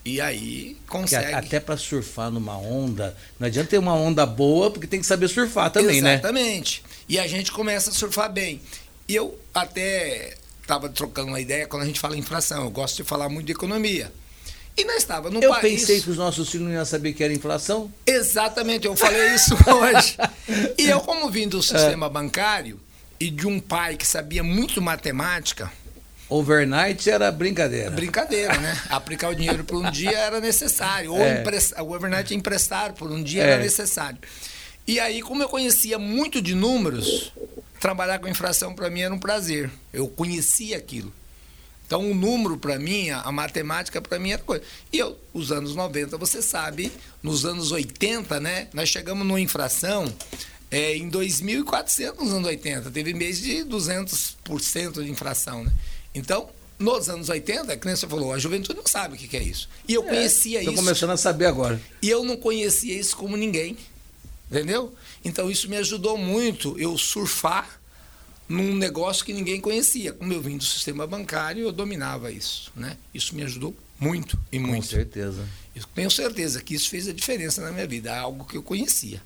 E 0.07 0.21
aí 0.21 0.77
consegue. 0.87 1.35
até 1.35 1.59
para 1.59 1.77
surfar 1.77 2.31
numa 2.31 2.57
onda, 2.57 3.17
não 3.41 3.49
adianta 3.49 3.71
ter 3.71 3.79
uma 3.79 3.93
onda 3.93 4.25
boa, 4.25 4.71
porque 4.71 4.87
tem 4.87 5.01
que 5.01 5.07
saber 5.07 5.27
surfar 5.27 5.69
também, 5.69 5.99
Exatamente. 5.99 6.05
né? 6.05 6.15
Exatamente. 6.15 6.85
E 7.09 7.19
a 7.19 7.27
gente 7.27 7.51
começa 7.51 7.91
a 7.91 7.93
surfar 7.93 8.33
bem. 8.33 8.63
E 9.09 9.17
eu 9.17 9.37
até 9.53 10.37
estava 10.63 10.89
trocando 10.89 11.29
uma 11.29 11.41
ideia 11.41 11.67
quando 11.67 11.83
a 11.83 11.87
gente 11.87 11.99
fala 11.99 12.17
inflação. 12.17 12.63
Eu 12.63 12.71
gosto 12.71 12.99
de 12.99 13.03
falar 13.03 13.29
muito 13.29 13.47
de 13.47 13.53
economia. 13.53 14.13
E 14.77 14.85
nós 14.85 14.99
estávamos 14.99 15.41
no 15.41 15.43
eu 15.43 15.51
país. 15.51 15.65
Eu 15.65 15.71
pensei 15.81 16.01
que 16.01 16.11
os 16.11 16.17
nossos 16.17 16.49
filhos 16.51 16.69
não 16.69 16.73
iam 16.73 16.85
saber 16.85 17.13
que 17.13 17.25
era 17.25 17.33
inflação. 17.33 17.93
Exatamente, 18.07 18.87
eu 18.87 18.95
falei 18.95 19.35
isso 19.35 19.57
hoje. 19.67 20.17
E 20.79 20.87
eu, 20.87 21.01
como 21.01 21.29
vim 21.31 21.49
do 21.49 21.61
sistema 21.61 22.07
é. 22.07 22.11
bancário 22.11 22.79
e 23.19 23.29
de 23.29 23.45
um 23.45 23.59
pai 23.59 23.97
que 23.97 24.07
sabia 24.07 24.45
muito 24.45 24.81
matemática. 24.81 25.73
Overnight 26.29 27.09
era 27.09 27.31
brincadeira. 27.31 27.91
Brincadeira, 27.91 28.59
né? 28.59 28.81
Aplicar 28.91 29.31
o 29.31 29.35
dinheiro 29.35 29.63
por 29.65 29.77
um 29.77 29.91
dia 29.91 30.19
era 30.19 30.41
necessário. 30.41 31.13
Ou 31.13 31.21
é. 31.21 31.45
o 31.79 31.95
overnight 31.95 32.35
emprestar 32.35 32.93
por 32.95 33.11
um 33.11 33.23
dia 33.23 33.43
é. 33.43 33.51
era 33.51 33.63
necessário. 33.63 34.19
E 34.87 34.99
aí, 34.99 35.23
como 35.23 35.43
eu 35.43 35.49
conhecia 35.49 35.99
muito 35.99 36.41
de 36.43 36.55
números, 36.55 37.33
trabalhar 37.81 38.19
com 38.19 38.29
infração 38.29 38.75
para 38.75 38.91
mim 38.91 39.01
era 39.01 39.15
um 39.15 39.19
prazer. 39.19 39.71
Eu 39.93 40.09
conhecia 40.09 40.77
aquilo. 40.77 41.13
Então, 41.87 42.11
o 42.11 42.15
número 42.15 42.57
para 42.57 42.79
mim, 42.79 43.11
a, 43.11 43.31
matemática 43.31 44.01
para 44.01 44.19
mim 44.19 44.33
era 44.33 44.43
coisa. 44.43 44.65
E 44.93 44.99
eu, 44.99 45.17
os 45.33 45.53
anos 45.53 45.77
90, 45.77 46.19
você 46.19 46.43
sabe, 46.43 46.91
nos 47.23 47.45
anos 47.45 47.71
80, 47.71 48.41
né, 48.41 48.67
nós 48.73 48.89
chegamos 48.89 49.25
numa 49.25 49.41
infração 49.41 50.13
é, 50.69 50.97
em 50.97 51.09
2.400 51.09 52.19
nos 52.19 52.33
anos 52.33 52.49
80. 52.49 52.91
Teve 52.91 53.15
mês 53.15 53.41
de 53.41 53.65
200% 53.65 55.05
de 55.05 55.11
infração, 55.11 55.63
né? 55.63 55.73
Então, 56.17 56.49
nos 56.79 57.09
anos 57.09 57.29
80, 57.29 57.77
que 57.77 57.87
nem 57.87 57.95
você 57.95 58.07
falou, 58.07 58.33
a 58.33 58.39
juventude 58.39 58.79
não 58.79 58.87
sabe 58.87 59.15
o 59.15 59.19
que 59.19 59.37
é 59.37 59.43
isso. 59.43 59.69
E 59.87 59.95
eu 59.95 60.03
é, 60.03 60.09
conhecia 60.09 60.61
isso. 60.61 60.71
Estou 60.71 60.83
começando 60.83 61.11
a 61.11 61.17
saber 61.17 61.45
agora. 61.45 61.81
E 62.01 62.09
eu 62.09 62.25
não 62.25 62.37
conhecia 62.37 62.99
isso 62.99 63.17
como 63.17 63.37
ninguém. 63.37 63.77
Entendeu? 64.51 64.95
Então, 65.25 65.51
isso 65.51 65.69
me 65.69 65.77
ajudou 65.77 66.17
muito 66.17 66.79
eu 66.79 66.97
surfar 66.97 67.81
num 68.49 68.75
negócio 68.75 69.25
que 69.25 69.33
ninguém 69.33 69.61
conhecia. 69.61 70.13
Como 70.13 70.33
eu 70.33 70.41
vim 70.41 70.57
do 70.57 70.65
sistema 70.65 71.07
bancário, 71.07 71.65
eu 71.65 71.73
dominava 71.73 72.31
isso, 72.31 72.73
né? 72.75 72.97
Isso 73.13 73.35
me 73.35 73.43
ajudou 73.43 73.77
muito 74.01 74.39
e 74.51 74.59
muito. 74.59 74.85
Com 74.85 74.91
certeza. 74.91 75.47
Eu 75.75 75.83
tenho 75.95 76.11
certeza 76.11 76.63
que 76.63 76.75
isso 76.75 76.89
fez 76.89 77.09
a 77.09 77.13
diferença 77.13 77.61
na 77.61 77.73
minha 77.73 77.87
vida, 77.87 78.11
é 78.11 78.19
algo 78.19 78.45
que 78.45 78.57
eu 78.57 78.63
conhecia, 78.63 79.21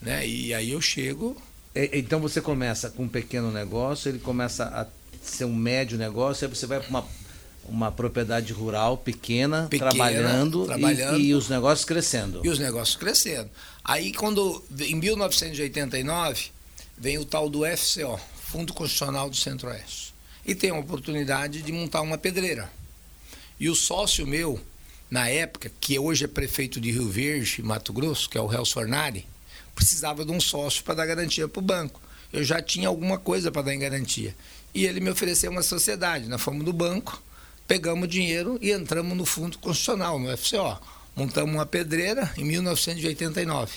né? 0.00 0.26
E 0.26 0.54
aí 0.54 0.70
eu 0.70 0.80
chego. 0.80 1.36
Então 1.74 2.20
você 2.20 2.40
começa 2.40 2.90
com 2.90 3.04
um 3.04 3.08
pequeno 3.08 3.50
negócio, 3.50 4.08
ele 4.08 4.18
começa 4.18 4.64
a 4.64 4.86
ser 5.22 5.44
um 5.44 5.54
médio 5.54 5.98
negócio, 5.98 6.46
aí 6.46 6.54
você 6.54 6.66
vai 6.66 6.80
para 6.80 6.88
uma 6.88 7.06
uma 7.68 7.92
propriedade 7.92 8.52
rural 8.52 8.96
pequena, 8.96 9.68
pequena 9.68 9.90
trabalhando, 9.90 10.64
trabalhando 10.64 11.20
e, 11.20 11.28
e, 11.28 11.34
os 11.34 11.48
negócios 11.48 11.84
crescendo. 11.84 12.40
E 12.44 12.48
os 12.48 12.58
negócios 12.58 12.96
crescendo. 12.96 13.48
Aí 13.84 14.12
quando 14.12 14.62
em 14.80 14.96
1989 14.96 16.50
vem 16.98 17.18
o 17.18 17.24
tal 17.24 17.48
do 17.48 17.60
FCO, 17.64 18.18
Fundo 18.50 18.74
Constitucional 18.74 19.30
do 19.30 19.36
Centro-Oeste. 19.36 20.12
E 20.44 20.54
tem 20.54 20.70
a 20.70 20.74
oportunidade 20.74 21.62
de 21.62 21.70
montar 21.70 22.00
uma 22.00 22.18
pedreira. 22.18 22.70
E 23.58 23.68
o 23.68 23.74
sócio 23.74 24.26
meu, 24.26 24.60
na 25.08 25.28
época, 25.28 25.70
que 25.80 25.98
hoje 25.98 26.24
é 26.24 26.28
prefeito 26.28 26.80
de 26.80 26.90
Rio 26.90 27.08
Verde, 27.08 27.62
Mato 27.62 27.92
Grosso, 27.92 28.28
que 28.28 28.36
é 28.36 28.40
o 28.40 28.52
Helso 28.52 28.74
Fornari, 28.74 29.26
precisava 29.74 30.24
de 30.24 30.32
um 30.32 30.40
sócio 30.40 30.82
para 30.82 30.94
dar 30.94 31.06
garantia 31.06 31.46
para 31.46 31.60
o 31.60 31.62
banco. 31.62 32.00
Eu 32.32 32.42
já 32.42 32.60
tinha 32.60 32.88
alguma 32.88 33.18
coisa 33.18 33.50
para 33.50 33.62
dar 33.62 33.74
em 33.74 33.78
garantia. 33.78 34.34
E 34.74 34.86
ele 34.86 35.00
me 35.00 35.10
ofereceu 35.10 35.50
uma 35.50 35.62
sociedade. 35.62 36.28
Nós 36.28 36.40
fomos 36.40 36.64
no 36.64 36.72
banco, 36.72 37.22
pegamos 37.66 38.04
o 38.04 38.08
dinheiro 38.08 38.58
e 38.60 38.70
entramos 38.70 39.16
no 39.16 39.24
Fundo 39.24 39.58
Constitucional, 39.58 40.18
no 40.18 40.36
FCO. 40.36 40.78
Montamos 41.14 41.54
uma 41.54 41.66
pedreira 41.66 42.32
em 42.36 42.44
1989. 42.44 43.72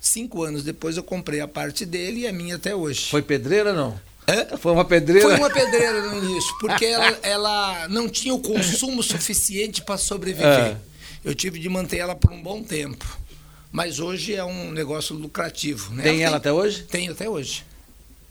Cinco 0.00 0.42
anos 0.42 0.64
depois 0.64 0.96
eu 0.96 1.02
comprei 1.02 1.40
a 1.40 1.46
parte 1.46 1.86
dele 1.86 2.20
e 2.20 2.26
a 2.26 2.32
minha 2.32 2.56
até 2.56 2.74
hoje. 2.74 3.08
Foi 3.08 3.22
pedreira 3.22 3.72
não? 3.72 4.00
Hã? 4.28 4.56
Foi 4.56 4.72
uma 4.72 4.84
pedreira? 4.84 5.28
Foi 5.28 5.36
uma 5.36 5.50
pedreira 5.50 6.02
no 6.02 6.24
início, 6.24 6.56
porque 6.58 6.86
ela, 6.86 7.18
ela 7.22 7.88
não 7.88 8.08
tinha 8.08 8.34
o 8.34 8.40
consumo 8.40 9.02
suficiente 9.02 9.82
para 9.82 9.96
sobreviver. 9.96 10.46
É. 10.46 10.76
Eu 11.24 11.34
tive 11.34 11.58
de 11.58 11.68
manter 11.68 11.98
ela 11.98 12.14
por 12.14 12.32
um 12.32 12.42
bom 12.42 12.62
tempo. 12.62 13.06
Mas 13.70 14.00
hoje 14.00 14.34
é 14.34 14.44
um 14.44 14.70
negócio 14.70 15.16
lucrativo. 15.16 15.94
Né? 15.94 16.02
Tem 16.02 16.22
ela, 16.22 16.36
ela 16.36 16.40
tem, 16.40 16.50
até 16.50 16.52
hoje? 16.52 16.82
Tenho 16.82 17.12
até 17.12 17.28
hoje. 17.28 17.64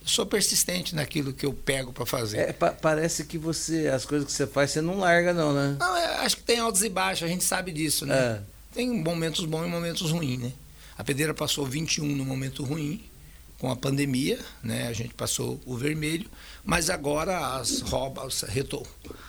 Eu 0.02 0.08
sou 0.08 0.26
persistente 0.26 0.96
naquilo 0.96 1.32
que 1.32 1.46
eu 1.46 1.54
pego 1.54 1.94
para 1.94 2.06
fazer. 2.06 2.38
É, 2.40 2.54
pa 2.54 2.72
parece 2.72 3.24
que 3.26 3.38
você, 3.38 3.88
as 3.88 4.06
coisas 4.06 4.26
que 4.26 4.34
você 4.34 4.48
faz, 4.48 4.72
você 4.72 4.82
não 4.82 4.98
larga, 4.98 5.34
não, 5.34 5.54
né? 5.54 5.78
Não, 5.80 5.96
é, 5.96 6.26
acho 6.26 6.38
que 6.38 6.44
tem 6.44 6.60
altos 6.60 6.84
e 6.84 6.90
baixos, 6.90 7.24
a 7.24 7.28
gente 7.28 7.44
sabe 7.44 7.72
disso, 7.72 8.06
né? 8.06 8.16
É. 8.16 8.42
Tem 8.74 8.90
momentos 8.90 9.46
bons 9.46 9.66
e 9.66 9.70
momentos 9.70 10.12
ruins, 10.12 10.40
né? 10.40 10.52
A 10.98 11.04
pedreira 11.04 11.34
passou 11.34 11.66
21 11.66 12.06
no 12.06 12.26
momento 12.26 12.64
ruim, 12.64 13.04
com 13.60 13.70
a 13.70 13.76
pandemia, 13.76 14.40
né? 14.64 14.88
A 14.88 14.94
gente 14.94 15.14
passou 15.14 15.62
o 15.68 15.78
vermelho, 15.78 16.28
mas 16.66 16.90
agora 16.90 17.56
as 17.56 17.94
obras 17.94 18.42
retom 18.42 18.84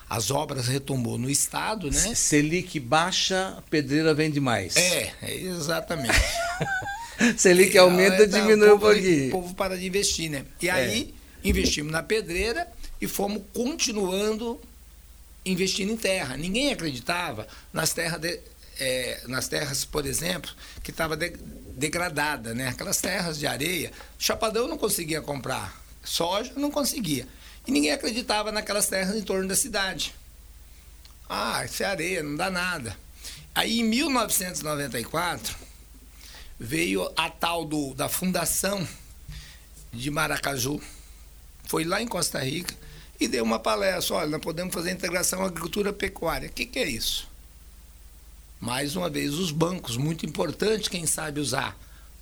as 0.09 0.31
obras 0.31 0.69
retomou 0.69 1.17
no 1.19 1.31
estado, 1.31 1.91
né? 1.91 2.15
Selic 2.15 2.79
baixa, 2.79 3.55
a 3.59 3.63
pedreira 3.63 4.13
vende 4.13 4.41
mais. 4.41 4.77
É, 4.77 5.13
é 5.23 5.35
exatamente. 5.35 6.19
Selic 7.37 7.77
aumenta, 7.77 8.23
é, 8.23 8.27
diminui 8.27 8.73
um 8.73 8.79
pouquinho. 8.79 9.29
O 9.29 9.31
povo 9.31 9.55
para 9.55 9.77
de 9.77 9.87
investir, 9.87 10.31
né? 10.31 10.45
E 10.61 10.69
é. 10.69 10.73
aí 10.73 11.15
investimos 11.45 11.93
na 11.93 12.03
pedreira 12.03 12.67
e 13.01 13.07
fomos 13.07 13.43
continuando 13.53 14.61
investindo 15.45 15.93
em 15.93 15.97
terra. 15.97 16.37
Ninguém 16.37 16.73
acreditava 16.73 17.47
nas 17.73 17.93
terras 17.93 18.21
de, 18.21 18.41
é, 18.79 19.23
nas 19.27 19.49
terras, 19.49 19.85
por 19.85 20.07
exemplo, 20.07 20.51
que 20.83 20.91
estava 20.91 21.17
de, 21.17 21.31
degradada, 21.75 22.55
né? 22.55 22.69
Aquelas 22.69 23.01
terras 23.01 23.39
de 23.39 23.47
areia, 23.47 23.93
chapadão 24.19 24.69
não 24.69 24.79
conseguia 24.79 25.21
comprar, 25.21 25.83
soja 26.05 26.53
não 26.57 26.71
conseguia. 26.71 27.27
E 27.67 27.71
ninguém 27.71 27.93
acreditava 27.93 28.51
naquelas 28.51 28.89
terras 28.89 29.17
em 29.17 29.23
torno 29.23 29.49
da 29.49 29.57
cidade. 29.57 30.15
Ah, 31.29 31.65
isso 31.65 31.83
é 31.83 31.87
areia, 31.87 32.23
não 32.23 32.37
dá 32.37 32.51
nada. 32.51 32.97
Aí 33.55 33.81
em 33.81 33.85
1994 33.85 35.72
veio 36.63 37.11
a 37.17 37.29
tal 37.29 37.65
do, 37.65 37.93
da 37.93 38.09
fundação 38.09 38.87
de 39.93 40.11
Maracaju, 40.13 40.81
foi 41.65 41.83
lá 41.83 42.01
em 42.01 42.07
Costa 42.07 42.39
Rica 42.39 42.73
e 43.19 43.27
deu 43.27 43.43
uma 43.43 43.59
palestra. 43.59 44.15
Olha, 44.15 44.31
nós 44.31 44.41
podemos 44.41 44.73
fazer 44.73 44.93
integração 44.93 45.45
agricultura-pecuária. 45.45 46.49
O 46.49 46.53
que, 46.53 46.65
que 46.65 46.79
é 46.79 46.89
isso? 46.89 47.29
Mais 48.61 48.95
uma 48.95 49.11
vez, 49.11 49.35
os 49.35 49.51
bancos, 49.51 49.97
muito 49.97 50.25
importante 50.25 50.89
quem 50.89 51.05
sabe 51.05 51.41
usar 51.41 51.77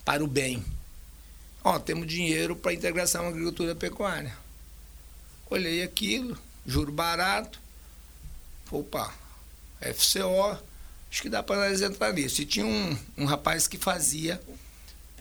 para 0.06 0.24
o 0.24 0.26
bem. 0.26 0.64
Ó, 1.62 1.78
temos 1.78 2.06
dinheiro 2.06 2.56
para 2.56 2.72
integração 2.72 3.28
agricultura-pecuária. 3.28 4.34
Olhei 5.50 5.82
aquilo, 5.82 6.38
juro 6.66 6.90
barato. 6.90 7.60
Opa, 8.70 9.12
FCO, 9.82 10.58
acho 11.10 11.22
que 11.22 11.28
dá 11.28 11.42
para 11.42 11.68
nós 11.68 11.80
entrar 11.80 12.12
nisso. 12.12 12.42
E 12.42 12.46
tinha 12.46 12.66
um, 12.66 12.96
um 13.16 13.24
rapaz 13.24 13.66
que 13.66 13.78
fazia 13.78 14.40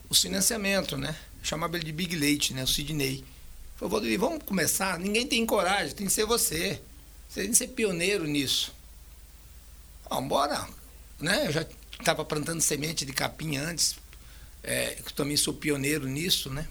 o 0.09 0.13
financiamento, 0.13 0.97
né? 0.97 1.15
Chamava 1.41 1.77
ele 1.77 1.85
de 1.85 1.91
Big 1.91 2.15
Leite, 2.15 2.53
né? 2.53 2.63
O 2.63 2.67
Sidney. 2.67 3.23
Falou, 3.77 4.01
vamos 4.17 4.43
começar? 4.43 4.99
Ninguém 4.99 5.25
tem 5.25 5.45
coragem, 5.45 5.95
tem 5.95 6.07
que 6.07 6.13
ser 6.13 6.25
você. 6.25 6.81
Você 7.29 7.41
tem 7.41 7.51
que 7.51 7.57
ser 7.57 7.67
pioneiro 7.69 8.25
nisso. 8.25 8.73
Vamos 10.09 10.25
embora 10.25 10.67
né? 11.19 11.47
Eu 11.47 11.51
já 11.51 11.65
estava 11.99 12.23
plantando 12.23 12.61
semente 12.61 13.05
de 13.05 13.13
capim 13.13 13.57
antes, 13.57 13.95
é, 14.63 14.97
eu 14.99 15.11
também 15.11 15.37
sou 15.37 15.53
pioneiro 15.53 16.07
nisso, 16.07 16.49
né? 16.49 16.67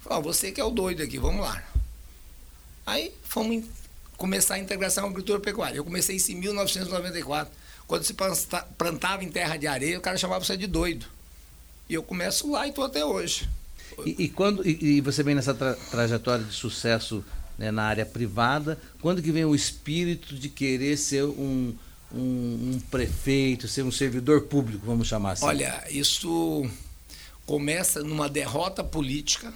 Falei, 0.00 0.22
você 0.22 0.52
que 0.52 0.60
é 0.60 0.64
o 0.64 0.70
doido 0.70 1.02
aqui, 1.02 1.18
vamos 1.18 1.42
lá. 1.42 1.62
Aí 2.86 3.12
fomos 3.24 3.64
começar 4.16 4.54
a 4.54 4.58
integração 4.58 5.04
agricultura-pecuária. 5.04 5.76
Eu 5.76 5.84
comecei 5.84 6.16
isso 6.16 6.32
em 6.32 6.36
1994. 6.36 7.52
Quando 7.86 8.04
se 8.04 8.14
plantava 8.78 9.22
em 9.22 9.30
terra 9.30 9.56
de 9.56 9.66
areia, 9.66 9.98
o 9.98 10.00
cara 10.00 10.16
chamava 10.16 10.44
você 10.44 10.56
de 10.56 10.66
doido. 10.66 11.06
E 11.88 11.94
eu 11.94 12.02
começo 12.02 12.50
lá 12.50 12.66
e 12.66 12.70
estou 12.70 12.84
até 12.84 13.04
hoje. 13.04 13.48
E, 14.04 14.24
e 14.24 14.28
quando 14.28 14.66
e, 14.66 14.96
e, 14.96 15.00
você 15.00 15.22
vem 15.22 15.34
nessa 15.34 15.54
tra 15.54 15.74
trajetória 15.74 16.44
de 16.44 16.54
sucesso 16.54 17.24
né, 17.58 17.70
na 17.70 17.84
área 17.84 18.06
privada, 18.06 18.78
quando 19.00 19.22
que 19.22 19.30
vem 19.30 19.44
o 19.44 19.54
espírito 19.54 20.34
de 20.34 20.48
querer 20.48 20.96
ser 20.96 21.24
um, 21.24 21.74
um, 22.12 22.18
um, 22.18 22.80
prefeito, 22.90 23.68
ser 23.68 23.82
um 23.82 23.92
servidor 23.92 24.42
público, 24.42 24.84
vamos 24.86 25.06
chamar 25.06 25.32
assim? 25.32 25.44
Olha, 25.44 25.84
isso 25.90 26.68
começa 27.46 28.02
numa 28.02 28.28
derrota 28.28 28.82
política 28.82 29.52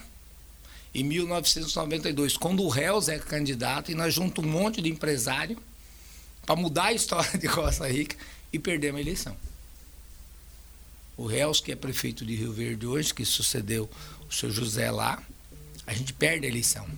em 1.00 1.04
1992, 1.04 2.36
quando 2.36 2.62
o 2.62 2.68
Reus 2.68 3.08
é 3.08 3.18
candidato 3.18 3.92
e 3.92 3.94
nós 3.94 4.14
juntamos 4.14 4.50
um 4.50 4.52
monte 4.52 4.82
de 4.82 4.88
empresário 4.88 5.56
para 6.44 6.56
mudar 6.56 6.86
a 6.86 6.92
história 6.92 7.38
de 7.38 7.46
Costa 7.48 7.86
Rica 7.86 8.16
e 8.52 8.58
perdemos 8.58 8.98
a 8.98 9.02
eleição. 9.02 9.36
O 11.16 11.26
Reus, 11.26 11.60
que 11.60 11.72
é 11.72 11.76
prefeito 11.76 12.24
de 12.24 12.34
Rio 12.34 12.52
Verde 12.52 12.86
hoje, 12.86 13.12
que 13.14 13.24
sucedeu 13.24 13.88
o 14.28 14.32
seu 14.32 14.50
José 14.50 14.90
lá, 14.90 15.22
a 15.86 15.92
gente 15.92 16.12
perde 16.12 16.46
a 16.46 16.48
eleição. 16.48 16.88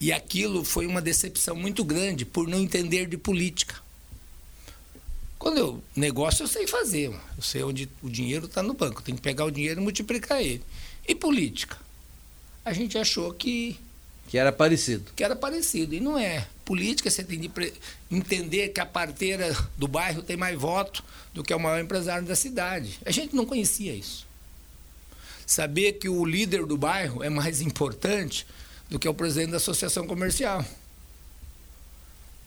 E 0.00 0.12
aquilo 0.12 0.64
foi 0.64 0.86
uma 0.86 1.00
decepção 1.00 1.56
muito 1.56 1.84
grande 1.84 2.24
por 2.24 2.46
não 2.46 2.60
entender 2.60 3.06
de 3.06 3.16
política. 3.16 3.76
Quando 5.38 5.58
eu 5.58 5.84
negócio, 5.94 6.42
eu 6.42 6.48
sei 6.48 6.66
fazer. 6.66 7.10
Eu 7.36 7.42
sei 7.42 7.62
onde 7.62 7.88
o 8.02 8.08
dinheiro 8.08 8.46
está 8.46 8.62
no 8.62 8.74
banco. 8.74 9.02
Tem 9.02 9.14
que 9.14 9.22
pegar 9.22 9.44
o 9.44 9.50
dinheiro 9.50 9.80
e 9.80 9.82
multiplicar 9.84 10.40
ele. 10.40 10.62
E 11.06 11.14
política? 11.14 11.83
A 12.64 12.72
gente 12.72 12.96
achou 12.96 13.32
que. 13.32 13.78
Que 14.28 14.38
era 14.38 14.50
parecido. 14.50 15.12
Que 15.14 15.22
era 15.22 15.36
parecido. 15.36 15.94
E 15.94 16.00
não 16.00 16.18
é. 16.18 16.46
Política, 16.64 17.10
você 17.10 17.22
tem 17.22 17.38
de 17.38 17.50
entender 18.10 18.70
que 18.70 18.80
a 18.80 18.86
parteira 18.86 19.54
do 19.76 19.86
bairro 19.86 20.22
tem 20.22 20.36
mais 20.36 20.58
voto 20.58 21.04
do 21.34 21.42
que 21.42 21.52
o 21.52 21.58
maior 21.58 21.80
empresário 21.80 22.26
da 22.26 22.34
cidade. 22.34 22.98
A 23.04 23.10
gente 23.10 23.36
não 23.36 23.44
conhecia 23.44 23.94
isso. 23.94 24.26
Saber 25.46 25.94
que 25.94 26.08
o 26.08 26.24
líder 26.24 26.64
do 26.64 26.76
bairro 26.76 27.22
é 27.22 27.28
mais 27.28 27.60
importante 27.60 28.46
do 28.88 28.98
que 28.98 29.06
o 29.06 29.12
presidente 29.12 29.50
da 29.50 29.58
associação 29.58 30.06
comercial. 30.06 30.64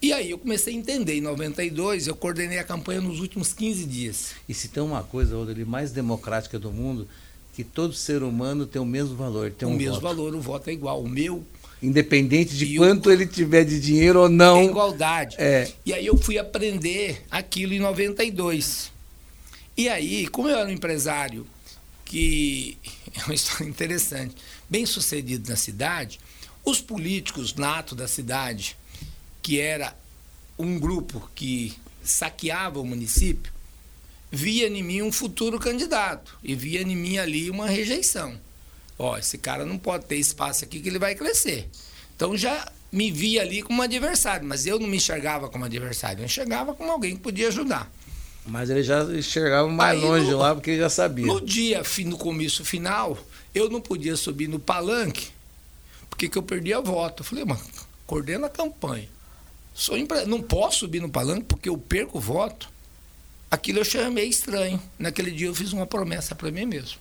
E 0.00 0.12
aí 0.12 0.30
eu 0.30 0.38
comecei 0.38 0.74
a 0.74 0.76
entender. 0.76 1.14
Em 1.14 1.20
92, 1.20 2.06
eu 2.06 2.14
coordenei 2.14 2.58
a 2.58 2.64
campanha 2.64 3.00
nos 3.00 3.20
últimos 3.20 3.52
15 3.52 3.84
dias. 3.84 4.34
E 4.48 4.54
se 4.54 4.68
tem 4.68 4.82
uma 4.82 5.02
coisa, 5.02 5.36
Rodrigo, 5.36 5.68
mais 5.68 5.90
democrática 5.90 6.58
do 6.58 6.70
mundo, 6.72 7.08
que 7.58 7.64
todo 7.64 7.92
ser 7.92 8.22
humano 8.22 8.66
tem 8.66 8.80
o 8.80 8.84
mesmo 8.84 9.16
valor. 9.16 9.50
Tem 9.50 9.66
o 9.66 9.72
um 9.72 9.74
mesmo 9.74 9.94
voto. 9.94 10.02
valor, 10.04 10.32
o 10.32 10.40
voto 10.40 10.70
é 10.70 10.72
igual. 10.72 11.02
O 11.02 11.08
meu. 11.08 11.44
Independente 11.82 12.56
de 12.56 12.76
quanto 12.76 13.08
o... 13.08 13.12
ele 13.12 13.26
tiver 13.26 13.64
de 13.64 13.80
dinheiro 13.80 14.20
ou 14.20 14.28
não. 14.28 14.58
É 14.58 14.64
igualdade. 14.66 15.34
É. 15.40 15.68
E 15.84 15.92
aí 15.92 16.06
eu 16.06 16.16
fui 16.16 16.38
aprender 16.38 17.20
aquilo 17.28 17.74
em 17.74 17.80
92. 17.80 18.92
E 19.76 19.88
aí, 19.88 20.28
como 20.28 20.48
eu 20.48 20.56
era 20.56 20.68
um 20.68 20.72
empresário 20.72 21.44
que 22.04 22.78
é 23.12 23.24
uma 23.24 23.34
história 23.34 23.68
interessante, 23.68 24.36
bem 24.70 24.86
sucedido 24.86 25.50
na 25.50 25.56
cidade, 25.56 26.20
os 26.64 26.80
políticos 26.80 27.56
nato 27.56 27.96
da 27.96 28.06
cidade, 28.06 28.76
que 29.42 29.58
era 29.58 29.96
um 30.56 30.78
grupo 30.78 31.28
que 31.34 31.76
saqueava 32.04 32.78
o 32.78 32.86
município, 32.86 33.52
via 34.30 34.68
em 34.68 34.82
mim 34.82 35.02
um 35.02 35.12
futuro 35.12 35.58
candidato 35.58 36.38
e 36.42 36.54
via 36.54 36.82
em 36.82 36.96
mim 36.96 37.18
ali 37.18 37.50
uma 37.50 37.66
rejeição. 37.66 38.38
Ó, 38.98 39.16
esse 39.16 39.38
cara 39.38 39.64
não 39.64 39.78
pode 39.78 40.06
ter 40.06 40.16
espaço 40.16 40.64
aqui 40.64 40.80
que 40.80 40.88
ele 40.88 40.98
vai 40.98 41.14
crescer. 41.14 41.68
Então 42.16 42.36
já 42.36 42.70
me 42.90 43.10
via 43.10 43.42
ali 43.42 43.62
como 43.62 43.82
adversário, 43.82 44.46
mas 44.46 44.66
eu 44.66 44.78
não 44.78 44.88
me 44.88 44.96
enxergava 44.96 45.48
como 45.48 45.64
adversário, 45.64 46.22
eu 46.22 46.24
enxergava 46.26 46.74
como 46.74 46.90
alguém 46.90 47.16
que 47.16 47.22
podia 47.22 47.48
ajudar. 47.48 47.90
Mas 48.44 48.70
ele 48.70 48.82
já 48.82 49.02
enxergava 49.04 49.68
mais 49.68 49.98
Aí, 50.00 50.04
longe 50.04 50.30
no, 50.30 50.38
lá 50.38 50.54
porque 50.54 50.70
ele 50.70 50.80
já 50.80 50.88
sabia. 50.88 51.26
No 51.26 51.40
dia, 51.40 51.82
no 52.06 52.16
comício 52.16 52.64
final, 52.64 53.18
eu 53.54 53.68
não 53.68 53.80
podia 53.80 54.16
subir 54.16 54.48
no 54.48 54.58
palanque 54.58 55.30
porque 56.08 56.28
que 56.28 56.36
eu 56.36 56.42
perdia 56.42 56.80
voto. 56.80 57.20
Eu 57.22 57.24
falei, 57.24 57.44
mas 57.44 57.60
coordena 58.04 58.48
a 58.48 58.50
campanha. 58.50 59.08
Sou 59.72 59.96
empre... 59.96 60.24
Não 60.24 60.42
posso 60.42 60.80
subir 60.80 61.00
no 61.00 61.08
palanque 61.08 61.44
porque 61.44 61.68
eu 61.68 61.78
perco 61.78 62.18
voto. 62.18 62.68
Aquilo 63.50 63.78
eu 63.78 63.84
chamei 63.84 64.28
estranho. 64.28 64.82
Naquele 64.98 65.30
dia 65.30 65.46
eu 65.46 65.54
fiz 65.54 65.72
uma 65.72 65.86
promessa 65.86 66.34
para 66.34 66.50
mim 66.50 66.66
mesmo. 66.66 66.98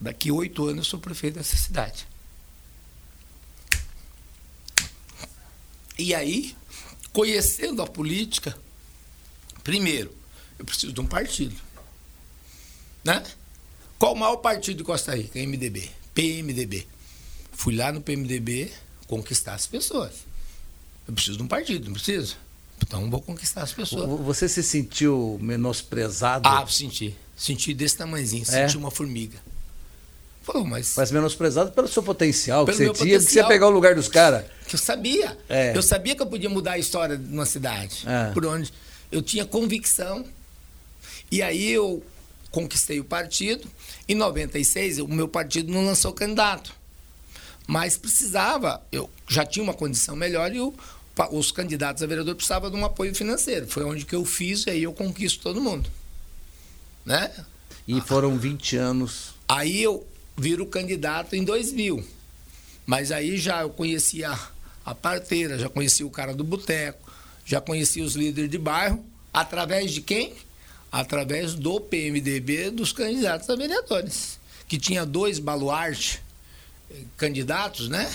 Daqui 0.00 0.30
oito 0.30 0.64
anos 0.64 0.86
eu 0.86 0.90
sou 0.90 1.00
prefeito 1.00 1.34
dessa 1.34 1.56
cidade. 1.56 2.06
E 5.98 6.14
aí, 6.14 6.56
conhecendo 7.12 7.80
a 7.80 7.86
política, 7.86 8.58
primeiro, 9.62 10.14
eu 10.58 10.64
preciso 10.64 10.92
de 10.92 11.00
um 11.00 11.06
partido. 11.06 11.56
Né? 13.04 13.22
Qual 13.98 14.14
o 14.14 14.18
maior 14.18 14.36
partido 14.36 14.78
de 14.78 14.84
Costa 14.84 15.14
Rica? 15.14 15.38
MDB. 15.38 15.90
PMDB. 16.14 16.86
Fui 17.52 17.74
lá 17.74 17.92
no 17.92 18.00
PMDB 18.00 18.72
conquistar 19.06 19.54
as 19.54 19.66
pessoas. 19.66 20.26
Eu 21.06 21.14
preciso 21.14 21.36
de 21.36 21.42
um 21.42 21.48
partido, 21.48 21.86
não 21.86 21.94
preciso? 21.94 22.36
Então 22.92 23.08
vou 23.08 23.22
conquistar 23.22 23.62
as 23.62 23.72
pessoas. 23.72 24.20
Você 24.20 24.46
se 24.46 24.62
sentiu 24.62 25.38
menosprezado? 25.40 26.46
Ah, 26.46 26.66
senti. 26.66 27.16
Senti 27.34 27.72
desse 27.72 27.96
tamanhozinho, 27.96 28.42
é? 28.42 28.44
senti 28.44 28.76
uma 28.76 28.90
formiga. 28.90 29.38
Falou, 30.42 30.66
mas. 30.66 30.94
Mas 30.94 31.10
menosprezado 31.10 31.72
pelo 31.72 31.88
seu 31.88 32.02
potencial, 32.02 32.66
pelo 32.66 32.76
que 32.76 32.84
você 32.84 33.04
tinha, 33.04 33.18
que 33.18 33.24
você 33.24 33.38
ia 33.38 33.46
pegar 33.46 33.68
o 33.68 33.70
lugar 33.70 33.94
dos 33.94 34.08
caras. 34.08 34.44
Que 34.68 34.74
eu 34.74 34.78
sabia. 34.78 35.38
É. 35.48 35.74
Eu 35.74 35.80
sabia 35.80 36.14
que 36.14 36.20
eu 36.20 36.26
podia 36.26 36.50
mudar 36.50 36.72
a 36.72 36.78
história 36.78 37.16
de 37.16 37.32
uma 37.32 37.46
cidade. 37.46 38.04
É. 38.06 38.30
Por 38.32 38.44
onde 38.44 38.70
eu 39.10 39.22
tinha 39.22 39.46
convicção. 39.46 40.26
E 41.30 41.40
aí 41.40 41.72
eu 41.72 42.02
conquistei 42.50 43.00
o 43.00 43.04
partido. 43.04 43.66
Em 44.06 44.14
96, 44.14 44.98
o 44.98 45.08
meu 45.08 45.28
partido 45.28 45.72
não 45.72 45.86
lançou 45.86 46.12
candidato. 46.12 46.74
Mas 47.66 47.96
precisava, 47.96 48.82
eu 48.92 49.08
já 49.26 49.46
tinha 49.46 49.62
uma 49.62 49.72
condição 49.72 50.14
melhor 50.14 50.52
e 50.52 50.60
o, 50.60 50.74
os 51.30 51.52
candidatos 51.52 52.02
a 52.02 52.06
vereador 52.06 52.34
precisavam 52.34 52.70
de 52.70 52.76
um 52.76 52.84
apoio 52.84 53.14
financeiro. 53.14 53.66
Foi 53.66 53.84
onde 53.84 54.04
que 54.04 54.14
eu 54.14 54.24
fiz 54.24 54.66
e 54.66 54.70
aí 54.70 54.82
eu 54.82 54.92
conquisto 54.92 55.42
todo 55.42 55.60
mundo. 55.60 55.90
Né? 57.04 57.30
E 57.86 58.00
foram 58.00 58.38
20 58.38 58.76
anos. 58.76 59.34
Aí 59.48 59.82
eu 59.82 60.06
viro 60.36 60.66
candidato 60.66 61.34
em 61.34 61.44
2000. 61.44 62.04
Mas 62.86 63.12
aí 63.12 63.36
já 63.36 63.62
eu 63.62 63.70
conhecia 63.70 64.36
a 64.84 64.94
parteira, 64.94 65.58
já 65.58 65.68
conhecia 65.68 66.06
o 66.06 66.10
cara 66.10 66.34
do 66.34 66.42
boteco, 66.42 67.12
já 67.44 67.60
conhecia 67.60 68.04
os 68.04 68.14
líderes 68.14 68.50
de 68.50 68.58
bairro. 68.58 69.04
Através 69.32 69.92
de 69.92 70.00
quem? 70.00 70.34
Através 70.90 71.54
do 71.54 71.80
PMDB 71.80 72.70
dos 72.70 72.92
candidatos 72.92 73.48
a 73.48 73.56
vereadores. 73.56 74.38
Que 74.68 74.78
tinha 74.78 75.04
dois 75.04 75.38
baluartes 75.38 76.20
candidatos, 77.16 77.88
né? 77.88 78.10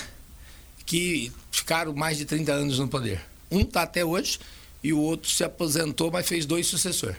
Que 0.85 1.31
ficaram 1.67 1.93
mais 1.93 2.17
de 2.17 2.23
30 2.23 2.53
anos 2.53 2.79
no 2.79 2.87
poder. 2.87 3.19
Um 3.51 3.59
está 3.59 3.81
até 3.81 4.05
hoje 4.05 4.39
e 4.81 4.93
o 4.93 4.99
outro 4.99 5.29
se 5.29 5.43
aposentou, 5.43 6.09
mas 6.09 6.25
fez 6.25 6.45
dois 6.45 6.65
sucessores. 6.65 7.17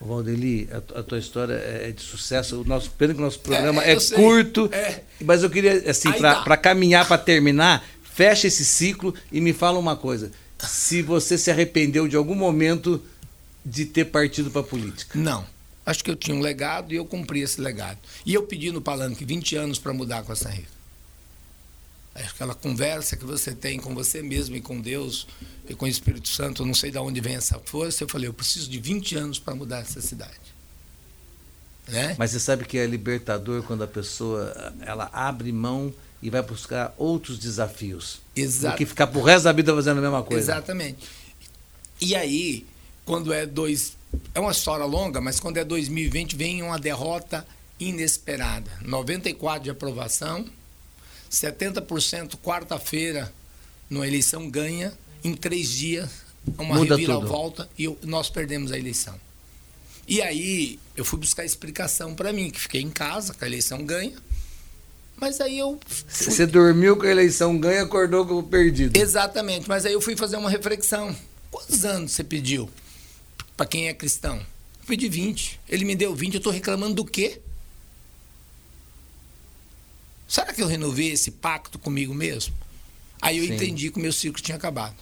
Valdeli, 0.00 0.66
a, 0.72 1.00
a, 1.00 1.02
tua 1.02 1.18
história 1.18 1.52
é, 1.52 1.88
é 1.88 1.92
de 1.92 2.00
sucesso. 2.00 2.62
O 2.62 2.64
nosso, 2.64 2.90
pena 2.92 3.12
que 3.12 3.20
o 3.20 3.22
nosso 3.22 3.40
programa 3.40 3.84
é, 3.84 3.92
é 3.92 4.00
curto, 4.00 4.70
é. 4.72 5.02
mas 5.20 5.42
eu 5.42 5.50
queria, 5.50 5.90
assim, 5.90 6.10
para 6.12 6.56
caminhar, 6.56 7.06
para 7.06 7.18
terminar, 7.18 7.84
fecha 8.02 8.46
esse 8.46 8.64
ciclo 8.64 9.14
e 9.30 9.38
me 9.38 9.52
fala 9.52 9.78
uma 9.78 9.96
coisa. 9.96 10.32
Se 10.58 11.02
você 11.02 11.36
se 11.36 11.50
arrependeu 11.50 12.08
de 12.08 12.16
algum 12.16 12.34
momento 12.34 13.02
de 13.62 13.84
ter 13.84 14.06
partido 14.06 14.50
para 14.50 14.62
a 14.62 14.64
política? 14.64 15.18
Não. 15.18 15.44
Acho 15.84 16.02
que 16.02 16.10
eu 16.10 16.16
tinha 16.16 16.34
um 16.34 16.40
legado 16.40 16.94
e 16.94 16.96
eu 16.96 17.04
cumpri 17.04 17.42
esse 17.42 17.60
legado. 17.60 17.98
E 18.24 18.32
eu 18.32 18.44
pedi 18.44 18.72
no 18.72 18.80
Palanque 18.80 19.26
20 19.26 19.56
anos 19.56 19.78
para 19.78 19.92
mudar 19.92 20.22
com 20.22 20.32
essa 20.32 20.48
Rica. 20.48 20.73
Aquela 22.14 22.54
conversa 22.54 23.16
que 23.16 23.24
você 23.24 23.52
tem 23.52 23.80
com 23.80 23.94
você 23.94 24.22
mesmo 24.22 24.54
e 24.54 24.60
com 24.60 24.80
Deus 24.80 25.26
e 25.68 25.74
com 25.74 25.84
o 25.84 25.88
Espírito 25.88 26.28
Santo, 26.28 26.62
eu 26.62 26.66
não 26.66 26.74
sei 26.74 26.90
de 26.90 26.98
onde 26.98 27.20
vem 27.20 27.34
essa 27.34 27.58
força. 27.58 28.04
Eu 28.04 28.08
falei, 28.08 28.28
eu 28.28 28.34
preciso 28.34 28.70
de 28.70 28.78
20 28.78 29.16
anos 29.16 29.38
para 29.38 29.54
mudar 29.54 29.80
essa 29.80 30.00
cidade. 30.00 30.54
Né? 31.88 32.14
Mas 32.18 32.30
você 32.30 32.40
sabe 32.40 32.64
que 32.64 32.78
é 32.78 32.86
libertador 32.86 33.62
quando 33.64 33.82
a 33.82 33.86
pessoa 33.86 34.74
ela 34.80 35.10
abre 35.12 35.50
mão 35.52 35.92
e 36.22 36.30
vai 36.30 36.40
buscar 36.40 36.94
outros 36.96 37.38
desafios. 37.38 38.20
Exato. 38.34 38.76
Do 38.76 38.78
que 38.78 38.86
ficar 38.86 39.08
pro 39.08 39.20
resto 39.20 39.44
da 39.44 39.52
vida 39.52 39.74
fazendo 39.74 39.98
a 39.98 40.00
mesma 40.00 40.22
coisa. 40.22 40.52
Exatamente. 40.52 41.06
E 42.00 42.14
aí, 42.14 42.66
quando 43.04 43.32
é 43.32 43.44
dois. 43.44 43.96
É 44.32 44.40
uma 44.40 44.52
história 44.52 44.84
longa, 44.84 45.20
mas 45.20 45.40
quando 45.40 45.56
é 45.56 45.64
2020, 45.64 46.36
vem 46.36 46.62
uma 46.62 46.78
derrota 46.78 47.44
inesperada. 47.78 48.70
94 48.82 49.64
de 49.64 49.70
aprovação 49.70 50.46
70% 51.34 52.36
quarta-feira, 52.42 53.32
numa 53.88 54.06
eleição, 54.06 54.48
ganha. 54.48 54.92
Em 55.22 55.34
três 55.34 55.70
dias, 55.70 56.10
uma 56.58 56.78
reviravolta 56.78 57.68
e 57.78 57.88
nós 58.02 58.28
perdemos 58.28 58.72
a 58.72 58.78
eleição. 58.78 59.18
E 60.06 60.20
aí 60.20 60.78
eu 60.96 61.04
fui 61.04 61.18
buscar 61.18 61.44
explicação 61.44 62.14
para 62.14 62.32
mim, 62.32 62.50
que 62.50 62.60
fiquei 62.60 62.82
em 62.82 62.90
casa, 62.90 63.32
que 63.32 63.42
a 63.42 63.46
eleição 63.46 63.84
ganha. 63.84 64.16
Mas 65.16 65.40
aí 65.40 65.58
eu. 65.58 65.80
Fui... 65.86 66.30
Você 66.30 66.46
dormiu 66.46 66.96
com 66.96 67.06
a 67.06 67.10
eleição 67.10 67.56
ganha, 67.58 67.82
acordou 67.82 68.26
com 68.26 68.38
o 68.38 68.42
perdido. 68.42 68.96
Exatamente, 68.96 69.68
mas 69.68 69.86
aí 69.86 69.92
eu 69.92 70.00
fui 70.00 70.16
fazer 70.16 70.36
uma 70.36 70.50
reflexão. 70.50 71.16
Quantos 71.50 71.84
anos 71.84 72.12
você 72.12 72.24
pediu 72.24 72.68
para 73.56 73.64
quem 73.64 73.88
é 73.88 73.94
cristão? 73.94 74.36
Eu 74.36 74.86
pedi 74.86 75.08
20. 75.08 75.60
Ele 75.68 75.84
me 75.84 75.96
deu 75.96 76.14
20, 76.14 76.34
eu 76.34 76.38
estou 76.38 76.52
reclamando 76.52 76.94
do 76.94 77.04
quê? 77.04 77.40
Será 80.34 80.52
que 80.52 80.60
eu 80.60 80.66
renovei 80.66 81.12
esse 81.12 81.30
pacto 81.30 81.78
comigo 81.78 82.12
mesmo? 82.12 82.52
Aí 83.22 83.38
eu 83.38 83.46
Sim. 83.46 83.54
entendi 83.54 83.88
que 83.88 83.98
o 83.98 84.02
meu 84.02 84.12
ciclo 84.12 84.42
tinha 84.42 84.56
acabado. 84.56 84.96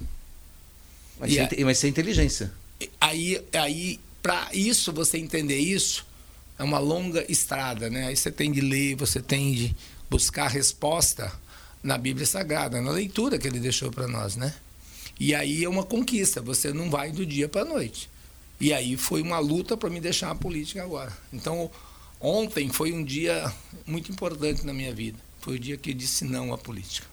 Mas, 1.18 1.32
e 1.32 1.64
mas 1.64 1.78
sem 1.78 1.88
inteligência. 1.88 2.52
Aí, 3.00 3.42
aí 3.54 3.98
para 4.22 4.50
isso, 4.52 4.92
você 4.92 5.16
entender 5.16 5.56
isso, 5.56 6.06
é 6.58 6.62
uma 6.62 6.78
longa 6.78 7.24
estrada, 7.32 7.88
né? 7.88 8.08
Aí 8.08 8.14
você 8.14 8.30
tem 8.30 8.52
de 8.52 8.60
ler, 8.60 8.94
você 8.94 9.22
tem 9.22 9.54
de 9.54 9.74
buscar 10.10 10.48
resposta 10.48 11.32
na 11.82 11.96
Bíblia 11.96 12.26
Sagrada, 12.26 12.82
na 12.82 12.90
leitura 12.90 13.38
que 13.38 13.48
ele 13.48 13.58
deixou 13.58 13.90
para 13.90 14.06
nós, 14.06 14.36
né? 14.36 14.54
E 15.18 15.34
aí 15.34 15.64
é 15.64 15.68
uma 15.68 15.82
conquista, 15.82 16.42
você 16.42 16.74
não 16.74 16.90
vai 16.90 17.10
do 17.10 17.24
dia 17.24 17.48
para 17.48 17.62
a 17.62 17.64
noite. 17.64 18.10
E 18.60 18.70
aí 18.74 18.98
foi 18.98 19.22
uma 19.22 19.38
luta 19.38 19.78
para 19.78 19.88
me 19.88 19.98
deixar 19.98 20.30
a 20.30 20.34
política 20.34 20.82
agora. 20.82 21.16
Então, 21.32 21.70
Ontem 22.22 22.68
foi 22.68 22.92
um 22.92 23.02
dia 23.02 23.52
muito 23.84 24.12
importante 24.12 24.64
na 24.64 24.72
minha 24.72 24.94
vida. 24.94 25.18
Foi 25.40 25.56
o 25.56 25.58
dia 25.58 25.76
que 25.76 25.90
eu 25.90 25.94
disse 25.94 26.24
não 26.24 26.54
à 26.54 26.58
política. 26.58 27.08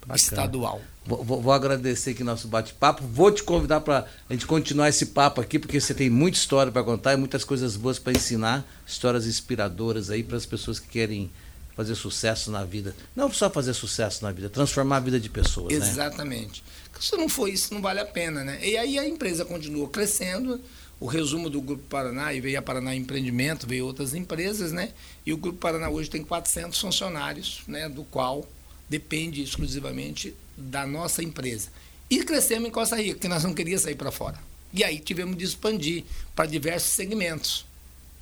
Bacana. 0.00 0.16
Estadual. 0.16 0.82
Vou, 1.06 1.24
vou, 1.24 1.52
agradecer 1.52 2.10
aqui 2.10 2.24
nosso 2.24 2.48
bate-papo. 2.48 3.04
Vou 3.06 3.30
te 3.30 3.44
convidar 3.44 3.80
para 3.82 4.04
a 4.28 4.32
gente 4.32 4.46
continuar 4.46 4.88
esse 4.88 5.06
papo 5.06 5.40
aqui, 5.40 5.60
porque 5.60 5.80
você 5.80 5.94
tem 5.94 6.10
muita 6.10 6.38
história 6.38 6.72
para 6.72 6.82
contar 6.82 7.12
e 7.12 7.16
muitas 7.16 7.44
coisas 7.44 7.76
boas 7.76 8.00
para 8.00 8.12
ensinar, 8.12 8.66
histórias 8.84 9.28
inspiradoras 9.28 10.10
aí 10.10 10.24
para 10.24 10.36
as 10.36 10.44
pessoas 10.44 10.80
que 10.80 10.88
querem 10.88 11.30
fazer 11.76 11.94
sucesso 11.94 12.50
na 12.50 12.64
vida. 12.64 12.96
Não 13.14 13.32
só 13.32 13.48
fazer 13.48 13.74
sucesso 13.74 14.24
na 14.24 14.32
vida, 14.32 14.50
transformar 14.50 14.96
a 14.96 15.00
vida 15.00 15.20
de 15.20 15.28
pessoas. 15.28 15.72
Né? 15.72 15.88
Exatamente. 15.88 16.64
Né? 16.66 17.00
Se 17.00 17.16
não 17.16 17.28
for 17.28 17.48
isso, 17.48 17.72
não 17.72 17.80
vale 17.80 18.00
a 18.00 18.06
pena, 18.06 18.44
né? 18.44 18.58
E 18.62 18.76
aí 18.76 18.98
a 18.98 19.06
empresa 19.06 19.44
continua 19.44 19.88
crescendo 19.88 20.60
o 21.02 21.06
resumo 21.06 21.50
do 21.50 21.60
Grupo 21.60 21.82
Paraná, 21.88 22.32
e 22.32 22.40
veio 22.40 22.56
a 22.60 22.62
Paraná 22.62 22.94
Empreendimento, 22.94 23.66
veio 23.66 23.84
outras 23.84 24.14
empresas, 24.14 24.70
né? 24.70 24.90
E 25.26 25.32
o 25.32 25.36
Grupo 25.36 25.58
Paraná 25.58 25.90
hoje 25.90 26.08
tem 26.08 26.22
400 26.22 26.80
funcionários, 26.80 27.62
né? 27.66 27.88
Do 27.88 28.04
qual 28.04 28.48
depende 28.88 29.42
exclusivamente 29.42 30.32
da 30.56 30.86
nossa 30.86 31.20
empresa. 31.20 31.70
E 32.08 32.22
crescemos 32.22 32.68
em 32.68 32.70
Costa 32.70 32.94
Rica, 32.94 33.18
que 33.18 33.26
nós 33.26 33.42
não 33.42 33.52
queríamos 33.52 33.82
sair 33.82 33.96
para 33.96 34.12
fora. 34.12 34.38
E 34.72 34.84
aí 34.84 35.00
tivemos 35.00 35.36
de 35.36 35.44
expandir 35.44 36.04
para 36.36 36.46
diversos 36.46 36.92
segmentos. 36.92 37.66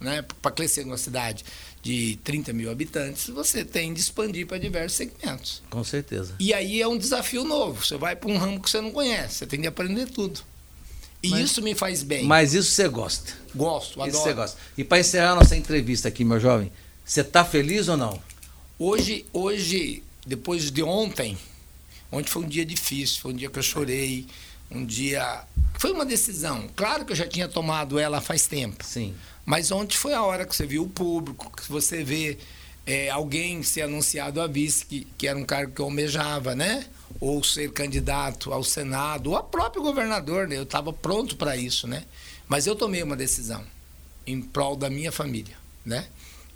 Né? 0.01 0.25
Para 0.41 0.51
crescer 0.51 0.87
numa 0.87 0.97
cidade 0.97 1.45
de 1.83 2.19
30 2.25 2.55
mil 2.55 2.71
habitantes, 2.71 3.29
você 3.29 3.63
tem 3.63 3.93
de 3.93 4.01
expandir 4.01 4.47
para 4.47 4.57
diversos 4.57 4.97
segmentos. 4.97 5.63
Com 5.69 5.85
certeza. 5.85 6.35
E 6.41 6.55
aí 6.55 6.81
é 6.81 6.89
um 6.89 6.97
desafio 6.97 7.45
novo. 7.45 7.85
Você 7.85 7.99
vai 7.99 8.17
para 8.17 8.31
um 8.31 8.39
ramo 8.39 8.59
que 8.59 8.71
você 8.71 8.81
não 8.81 8.91
conhece, 8.91 9.35
você 9.35 9.47
tem 9.47 9.61
de 9.61 9.67
aprender 9.67 10.07
tudo. 10.07 10.41
E 11.23 11.31
mas, 11.31 11.41
isso 11.41 11.63
me 11.63 11.75
faz 11.75 12.03
bem. 12.03 12.25
Mas 12.25 12.55
isso 12.55 12.73
você 12.73 12.89
gosta? 12.89 13.33
Gosto, 13.55 14.01
adoro. 14.01 14.09
Isso 14.11 14.23
você 14.23 14.33
gosta. 14.33 14.59
E 14.77 14.85
para 14.85 15.01
encerrar 15.01 15.33
a 15.33 15.35
nossa 15.37 15.57
entrevista 15.57 16.09
aqui, 16.09 16.25
meu 16.25 16.41
jovem, 16.41 16.73
você 17.05 17.21
está 17.21 17.45
feliz 17.45 17.89
ou 17.89 17.97
não? 17.97 18.21
Hoje, 18.79 19.27
hoje, 19.33 20.03
depois 20.27 20.71
de 20.71 20.83
ontem, 20.83 21.37
ontem 22.11 22.31
foi 22.31 22.43
um 22.43 22.49
dia 22.49 22.65
difícil, 22.65 23.21
foi 23.21 23.33
um 23.33 23.37
dia 23.37 23.51
que 23.51 23.59
eu 23.59 23.63
chorei, 23.63 24.27
um 24.71 24.85
dia. 24.85 25.45
Foi 25.79 25.93
uma 25.93 26.07
decisão. 26.07 26.69
Claro 26.75 27.05
que 27.05 27.13
eu 27.13 27.17
já 27.17 27.27
tinha 27.27 27.49
tomado 27.49 27.99
ela 27.99 28.21
faz 28.21 28.47
tempo. 28.47 28.85
Sim. 28.85 29.15
Mas 29.45 29.71
ontem 29.71 29.97
foi 29.97 30.15
a 30.15 30.23
hora 30.23 30.47
que 30.47 30.55
você 30.55 30.67
viu 30.67 30.85
o 30.85 30.89
público, 30.89 31.51
que 31.55 31.71
você 31.71 32.05
vê 32.05 32.39
é, 32.87 33.11
alguém 33.11 33.63
ser 33.63 33.83
anunciado 33.83 34.41
a 34.41 34.47
vice, 34.47 34.87
que, 34.87 35.07
que 35.19 35.27
era 35.27 35.39
um 35.39 35.45
cargo 35.45 35.73
que 35.73 35.81
eu 35.81 35.87
almejava, 35.87 36.55
né? 36.55 36.87
Ou 37.19 37.43
ser 37.43 37.73
candidato 37.73 38.53
ao 38.53 38.63
Senado, 38.63 39.31
ou 39.31 39.37
a 39.37 39.43
próprio 39.43 39.83
governador, 39.83 40.47
né? 40.47 40.57
eu 40.57 40.63
estava 40.63 40.93
pronto 40.93 41.37
para 41.37 41.57
isso, 41.57 41.87
né? 41.87 42.05
Mas 42.49 42.67
eu 42.67 42.77
tomei 42.77 43.03
uma 43.03 43.17
decisão 43.17 43.65
em 44.27 44.41
prol 44.41 44.77
da 44.77 44.91
minha 44.91 45.11
família, 45.11 45.57
né? 45.85 46.07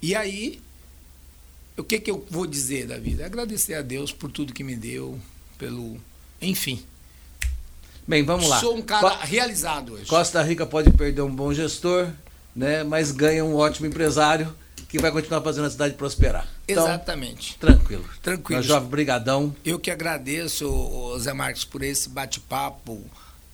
E 0.02 0.14
aí, 0.14 0.60
o 1.76 1.82
que, 1.82 1.98
que 1.98 2.10
eu 2.10 2.24
vou 2.30 2.46
dizer 2.46 2.86
da 2.86 2.98
vida? 2.98 3.24
Agradecer 3.24 3.74
a 3.74 3.82
Deus 3.82 4.12
por 4.12 4.30
tudo 4.30 4.52
que 4.52 4.62
me 4.62 4.76
deu, 4.76 5.18
pelo. 5.58 5.98
Enfim. 6.40 6.84
Bem, 8.06 8.22
vamos 8.22 8.48
lá. 8.48 8.60
Sou 8.60 8.76
um 8.76 8.82
cara 8.82 9.16
Co 9.16 9.26
realizado 9.26 9.94
hoje. 9.94 10.06
Costa 10.06 10.42
Rica 10.42 10.66
pode 10.66 10.90
perder 10.92 11.22
um 11.22 11.34
bom 11.34 11.54
gestor, 11.54 12.10
né? 12.54 12.84
mas 12.84 13.10
ganha 13.10 13.44
um 13.44 13.56
ótimo 13.56 13.86
empresário 13.86 14.54
que 14.88 14.98
vai 14.98 15.10
continuar 15.10 15.40
fazendo 15.40 15.66
a 15.66 15.70
cidade 15.70 15.94
prosperar. 15.94 16.46
Então, 16.68 16.84
Exatamente. 16.84 17.56
Tranquilo. 17.58 18.04
Tranquilo. 18.22 18.60
Meu 18.60 18.68
jovem, 18.68 18.88
brigadão. 18.88 19.54
Eu 19.64 19.78
que 19.78 19.90
agradeço, 19.90 21.18
Zé 21.18 21.32
Marcos, 21.32 21.64
por 21.64 21.82
esse 21.82 22.08
bate-papo 22.08 23.02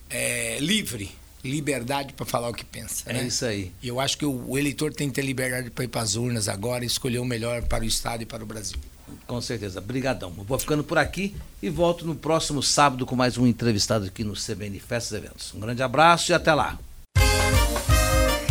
é, 0.09 0.59
livre. 0.61 1.11
Liberdade 1.43 2.13
para 2.13 2.27
falar 2.27 2.51
o 2.51 2.55
que 2.55 2.65
pensa. 2.65 3.05
É 3.09 3.15
né? 3.15 3.25
isso 3.25 3.47
aí. 3.47 3.73
E 3.83 3.89
eu 3.89 3.99
acho 3.99 4.19
que 4.19 4.27
o, 4.27 4.51
o 4.51 4.59
eleitor 4.59 4.93
tem 4.93 5.09
que 5.09 5.15
ter 5.15 5.23
liberdade 5.23 5.71
para 5.71 5.85
ir 5.85 5.89
para 5.89 6.03
as 6.03 6.15
urnas 6.15 6.49
agora 6.49 6.85
e 6.85 6.87
escolher 6.87 7.19
o 7.19 7.25
melhor 7.25 7.63
para 7.63 7.83
o 7.83 7.87
Estado 7.87 8.23
e 8.23 8.27
para 8.27 8.43
o 8.43 8.47
Brasil. 8.47 8.79
Com 9.27 9.41
certeza. 9.41 9.81
Brigadão. 9.81 10.31
vou 10.31 10.59
ficando 10.59 10.85
por 10.85 10.99
aqui 10.99 11.35
e 11.63 11.71
volto 11.71 12.05
no 12.05 12.15
próximo 12.15 12.63
sábado 12.63 13.07
com 13.07 13.17
mais 13.17 13.39
um 13.39 13.47
entrevistado 13.47 14.05
aqui 14.07 14.23
no 14.23 14.35
CBN 14.35 14.79
Festas 14.81 15.19
Eventos. 15.19 15.55
Um 15.55 15.61
grande 15.61 15.83
abraço 15.83 16.31
e 16.31 16.35
até 16.35 16.53
lá. 16.53 16.79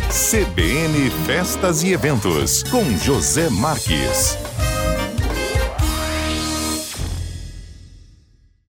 CBN 0.09 1.11
Festas 1.27 1.83
e 1.83 1.93
Eventos, 1.93 2.63
com 2.63 2.83
José 2.97 3.47
Marques. 3.47 4.35